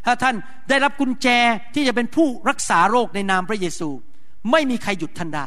[0.06, 0.36] ถ้าท่าน
[0.68, 1.28] ได้รับกุญแจ
[1.74, 3.88] ที่จะเป็นผู้รักษาโรคในนามพระเยซู
[4.50, 5.46] ไม่มีใครหยุดท่านได้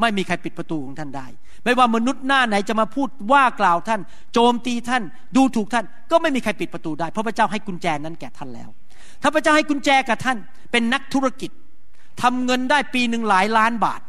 [0.00, 1.26] ไม่มีใครปิดประตูของท่านได้
[1.64, 4.00] ไม่ว่ามนุษย์หน้าไหนจะมาพูดว่ากล่าวท่าน
[4.32, 5.02] โจมตีท่าน
[5.36, 8.68] ดูถูกท่าน ก็ไม่มีใครปิดประตูได้ เพราะพระเจ้าให้กุญแจนั้นแก่ท่านแล้ว
[9.22, 10.38] ถ้าพระเจ้าให้กุญแจกับท่าน
[10.72, 11.50] เป็นนักธุรกิจ
[12.22, 14.00] ทำเงินได้ปีหนึ่งหลายล้านบาท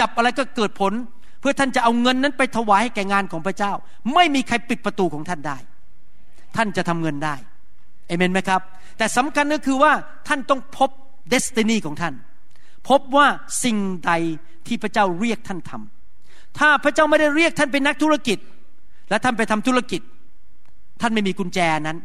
[0.00, 0.92] จับอะไรก็เกิดผล
[1.40, 3.72] เพื่อท่านจะเอาเงินนั้นไปถวายให้แก่งานของพระเจ้า
[4.14, 5.58] ไม่มีใครปิดประตูของท่านได้
[6.56, 7.34] ท่านจะทำเงินได้
[8.06, 8.60] เอเมนไหมครับ
[8.98, 9.92] แต่สำคัญก็คือว่า
[10.28, 10.90] ท่านต้องพบ
[11.28, 12.14] เดสตินีของท่าน
[12.88, 13.26] พบว่า
[13.64, 14.12] สิ่งใด
[14.66, 18.38] ที่พระเจ้าเรียกท่านทำถ้าพระเจ้าไม่ได้เรียกท่านเป็นนักธุรกิจ
[19.10, 20.00] และท่านไปทำธุรกิจ
[21.00, 21.98] ท่านไม่มีกุญแจนั้น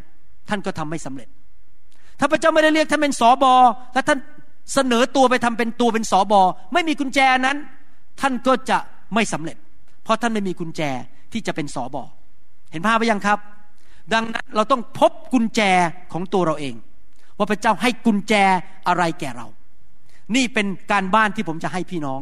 [0.49, 1.29] ท่านก็ทำไม่สำเร็จ
[2.19, 3.53] ถ้าพระเจ้าไม่ได้เรียกท่านเป็นสอบอ
[3.93, 4.19] และท่าน
[4.73, 6.41] เสนอตัวไปทำเป็นตัวเป็นสอบอ
[6.73, 7.57] ไม่มีกุญแจนั้น
[8.21, 8.77] ท่านก็จะ
[9.13, 9.57] ไม่สำเร็จ
[10.03, 10.81] เพราะท่านไม่มีกุญแจ
[11.31, 12.03] ที่จะเป็นสอบอ
[12.71, 13.39] เห็นภาพไปยังครับ
[14.13, 15.61] ดังนั้นเราต้องพบกุญแจ
[16.13, 16.75] ของตัวเราเอง
[17.37, 18.33] ว่าพระเจ้าให้กุญแจ
[18.87, 19.47] อะไรแก่เรา
[20.35, 22.21] นี่เป็นการบ้านที่ผมจะให้พี่น้อง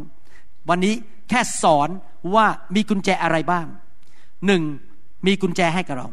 [0.69, 0.93] วันนี้
[1.29, 1.89] แค่สอน
[2.35, 2.45] ว่า
[2.75, 3.65] มีกุญแจอะไรบ้าง
[4.45, 4.63] หนึ่ง
[5.27, 6.07] มีกุญแจให้กับเรา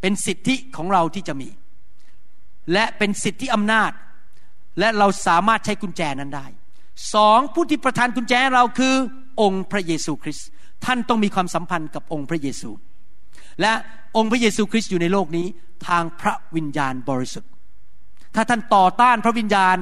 [0.00, 1.48] เป็นสิทธิของเราที่จะมี
[2.72, 3.92] และเป็นสิทธิอำนาจ
[4.78, 6.46] และเราสามารถใช้กุญแจนั้นได้
[7.14, 8.94] สองผู้ที่ประทานกุญแจเราคือ
[9.40, 10.46] องค์พระเยซูคริสต์
[10.84, 12.70] ท่านต้องมีความสัมพันธ์กับองค์พระเยซู
[13.60, 13.72] และ
[14.16, 15.46] องค์พระเยซูคริสต์อยู่ในโลกนี้
[15.88, 17.50] ทางพระวิญญาณบริสุทธิ์
[18.34, 19.76] ถ้าท่านต่อต้านพระวิญญาณ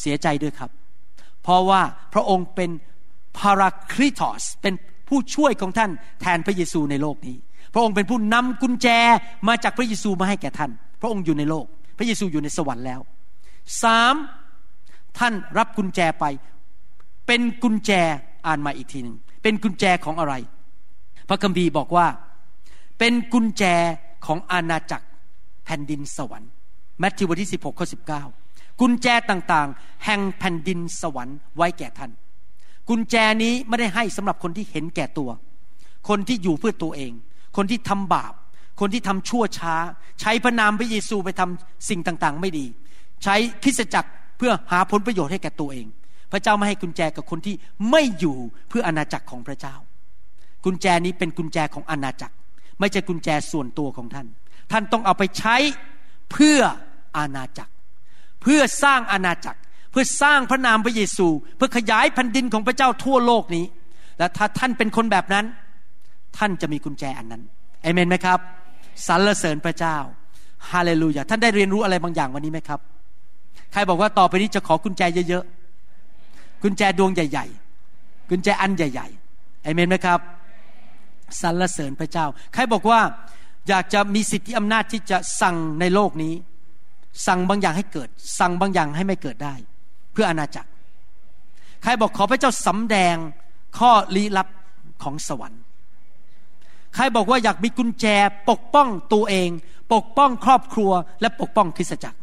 [0.00, 0.70] เสียใจด้วยครับ
[1.42, 1.82] เพราะว่า
[2.14, 2.70] พระองค์เป็น
[3.38, 4.74] พาราคริทอสเป็น
[5.08, 5.90] ผู้ช่วยของท่าน
[6.20, 7.36] แทนพระเยซูในโลกนี้
[7.74, 8.88] พระองค์เป็นผู้นำกุญแจ
[9.48, 10.70] มาจากพระเยซูมาให้แก่ท่าน
[11.00, 11.66] พระองค์อยู่ในโลก
[11.98, 13.00] พระเยซูอยู่ในสวรรค์แล้ว
[13.82, 14.14] สาม
[15.18, 16.24] ท่านรับกุญแจไป
[17.26, 17.90] เป็นกุญแจ
[18.46, 20.34] อ่านมาอีกทีหนึ่งเป็นกุญแจของอะไร
[21.28, 22.06] พระคัมภีร์บอกว่า
[22.98, 23.64] เป็นกุญแจ
[24.26, 25.06] ของอาณาจักร
[25.64, 26.50] แผ่นดินสวรรค์
[26.98, 27.86] แมทธิวบทที่ 16ข้อ
[28.18, 28.41] 19
[28.80, 32.10] กุญแจต่างๆ แห่งแผ่นดินสวรรค์ไว้แก่ท่าน
[32.88, 35.30] กุญแจนี้ไม่ได้ให้สำหรับคนที่เห็นแก่ตัว
[36.08, 37.12] คนที่อยู่เพื่อตัวเอง
[37.56, 38.32] คนที่ทำบาป
[38.80, 39.74] คนที่ทำชั่วช้า
[40.20, 42.66] ใช้พระนามพระเยซูไปทำสิ่งต่างๆ ไม่ดี
[43.24, 45.86] ใช้คริสจักรเพื่อหาผลประโยชน์ให้แก่ตัวเอง
[46.32, 47.54] พระเจ้าไม่ให้กุญแจกับคนที่
[47.90, 48.36] ไม่อยู่
[48.68, 49.74] เพื่ออาณาจักรของพระเจ้า
[50.64, 52.34] กุญแจนี้เป็นกุญแจของอาณาจักร
[52.80, 54.26] ไม่ใช่กุญแจส่วนตัวของท่าน
[54.72, 55.56] ท่านต้องเอาไปใช้
[56.32, 56.60] เพื่อ
[57.16, 57.71] อาณาจักร
[58.42, 63.64] เพื่อสร้างอาณาจักร เพื่อสร้างพระนามพระเยซู เพื่อขยายแผ่นดินของพระเจ้าทั่วโลกนี้
[64.18, 65.44] และถ้าท่านเป็นคนแบบนั้น
[66.38, 67.42] ท่านจะมีกุญแจอันนั้น
[67.82, 68.38] เอเมนไหมครับ
[69.06, 69.96] สรรเสริญพระเจ้า
[70.70, 72.80] ฮาเลลูยาท่านได้เรียนรู้อะไรบางอย่างวันนี้ไหมครับ
[73.72, 77.46] ใครบอกว่าต่อไปนี้จะขอกุญแจเยอะๆกุญแจดวงใหญ่
[77.88, 80.20] ๆ กุญแจอันใหญ่ๆเอเมนไหมครับ
[81.40, 83.00] สรรเสริญพระเจ้า ใครบอกว่า
[83.68, 86.34] อยากจะมีสิทธิอำนาจที่จะสั่งในโลกนี้
[87.26, 88.08] สั่งบางอย่างให้เกิด
[88.38, 89.54] สั่งบางอย่างให้ไม่เกิดได้
[90.12, 90.70] เพื่ออนาจักร
[91.82, 93.16] ใครบอกขอพระเจ้าสำแดง
[93.78, 94.48] ข้อลี้ลับ
[95.02, 95.62] ของสวรรค์
[96.94, 98.06] ใครบอกว่าอยากมีกุญแจ
[98.50, 99.50] ปกป้องตัวเอง
[99.94, 102.18] ปกป้องครอบครัวและปกป้องคริสตจักร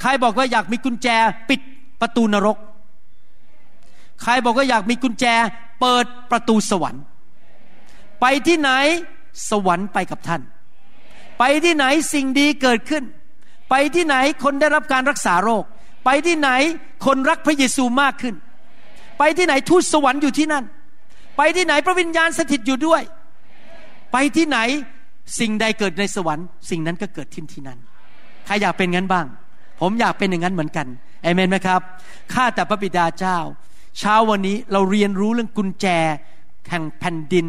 [0.00, 1.08] ใครบอกว่าอยากมีกุญแจ
[1.48, 1.60] ปิด
[2.00, 2.58] ประตูนรก
[4.22, 5.24] ใครบอกว่าอยากมีกุญแจ
[5.80, 7.02] เปิดประตูสวรรค์
[8.20, 8.70] ไปที่ไหน
[9.50, 10.42] สวรรค์ไปกับท่าน
[11.38, 13.04] ไปที่ไหนสิ่งดีเกิดขึ้น
[13.74, 15.64] ไปที่ไหนคนได้รับการรักษาโรค
[16.04, 16.50] ไปที่ไหน
[17.06, 18.34] คนรักพระเยซูมากขึ้น
[19.18, 20.64] ไปที่ไหนทูตสวรรค์อยู่ที่นั่น
[21.36, 23.02] ไปที่ไหนพระวิญญาณสถิตอยู่ด้วย
[24.12, 24.58] ไปที่ไหน
[25.38, 27.78] สิ่งใดเกิดในสวรรค์ สิ่งนั้นก็เกิดที่ที่นั่น
[28.46, 29.26] ใครอยากเป็นงั้นบ้าง
[29.80, 30.86] ผมอยากเป็นอย่างนั้นเหมือนกัน
[31.22, 31.80] เอเมนไหมครับ
[32.32, 33.38] ข้าแต่พระบิดาเจ้า
[33.98, 35.86] เช้าวันนี้เราเรียนรู้เรื่องกุญแจ
[36.68, 37.46] แห่งแผ่นดิน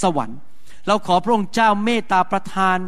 [0.00, 0.38] สวรรค์
[0.86, 2.78] เราขอพระองค์เจ้าเมตตาประทาน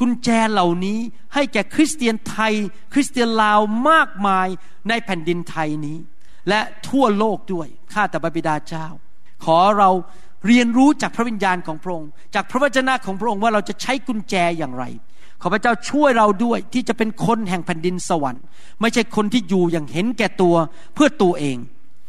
[0.00, 0.98] กุญแจเหล่านี้
[1.34, 2.52] ให้แก่คริสเตียนไทย
[2.92, 4.48] คริสเตียนลาวมากมาย
[4.88, 5.98] ในแผ่นดินไทยนี้
[6.48, 8.86] และทั่วโลกด้วยข้าแต่บิดาเจ้า
[9.44, 9.90] ขอเรา
[10.46, 14.84] เรียนรู้จากพระวิญญาณของพระองค์ จากพระวจนะของพระองค์ว่าเราจะใช้กุญแจอย่างไร
[15.42, 18.42] ขอพระเจ้าช่วยเราด้วยที่จะเป็นคนแห่งแผ่นดินสวรรค์
[18.80, 20.54] ไม่ใช่คนที่อยู่อย่างเห็นแก่ตัว
[20.94, 21.56] เพื่อตัวเอง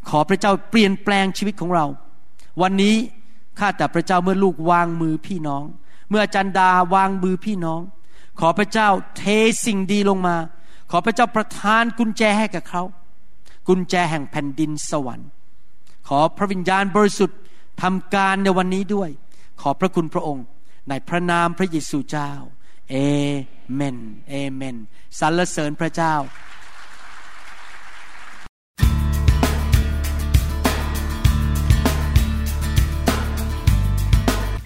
[0.09, 1.85] ขอพระเจ้าเปลี่ยนแปลงชีวิตของเรา
[2.61, 2.95] วันนี้
[3.59, 5.63] ข้าแต่พระเจ้าเมื่อลูกวางมือพี่น้อง
[6.09, 7.81] เมื่อจันดาวางมือพี่น้อง
[8.39, 9.23] ขอพระเจ้าเท
[9.65, 10.35] สิ่งดีลงมา
[10.91, 12.83] ขอพระเจ้าประทานกุญแจให้กับเขา
[13.67, 15.29] กุญแจแห่งแผ่นดินสวรรค์
[16.07, 17.39] ขอพระวิญญาณบริสุทธิ์
[17.81, 19.09] ทำการในวันนี้ด้วย
[19.61, 20.45] ขอพระคุณพระองค์
[20.89, 22.31] ในพระนามพระเยซูเจ้า
[22.89, 22.95] เอ
[23.73, 23.97] เมน
[24.29, 24.77] เอเมน
[25.19, 26.13] สรรเสริญพระเจ้า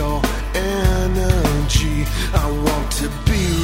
[0.00, 0.18] Your
[0.54, 1.96] energy,
[2.42, 3.63] I want to be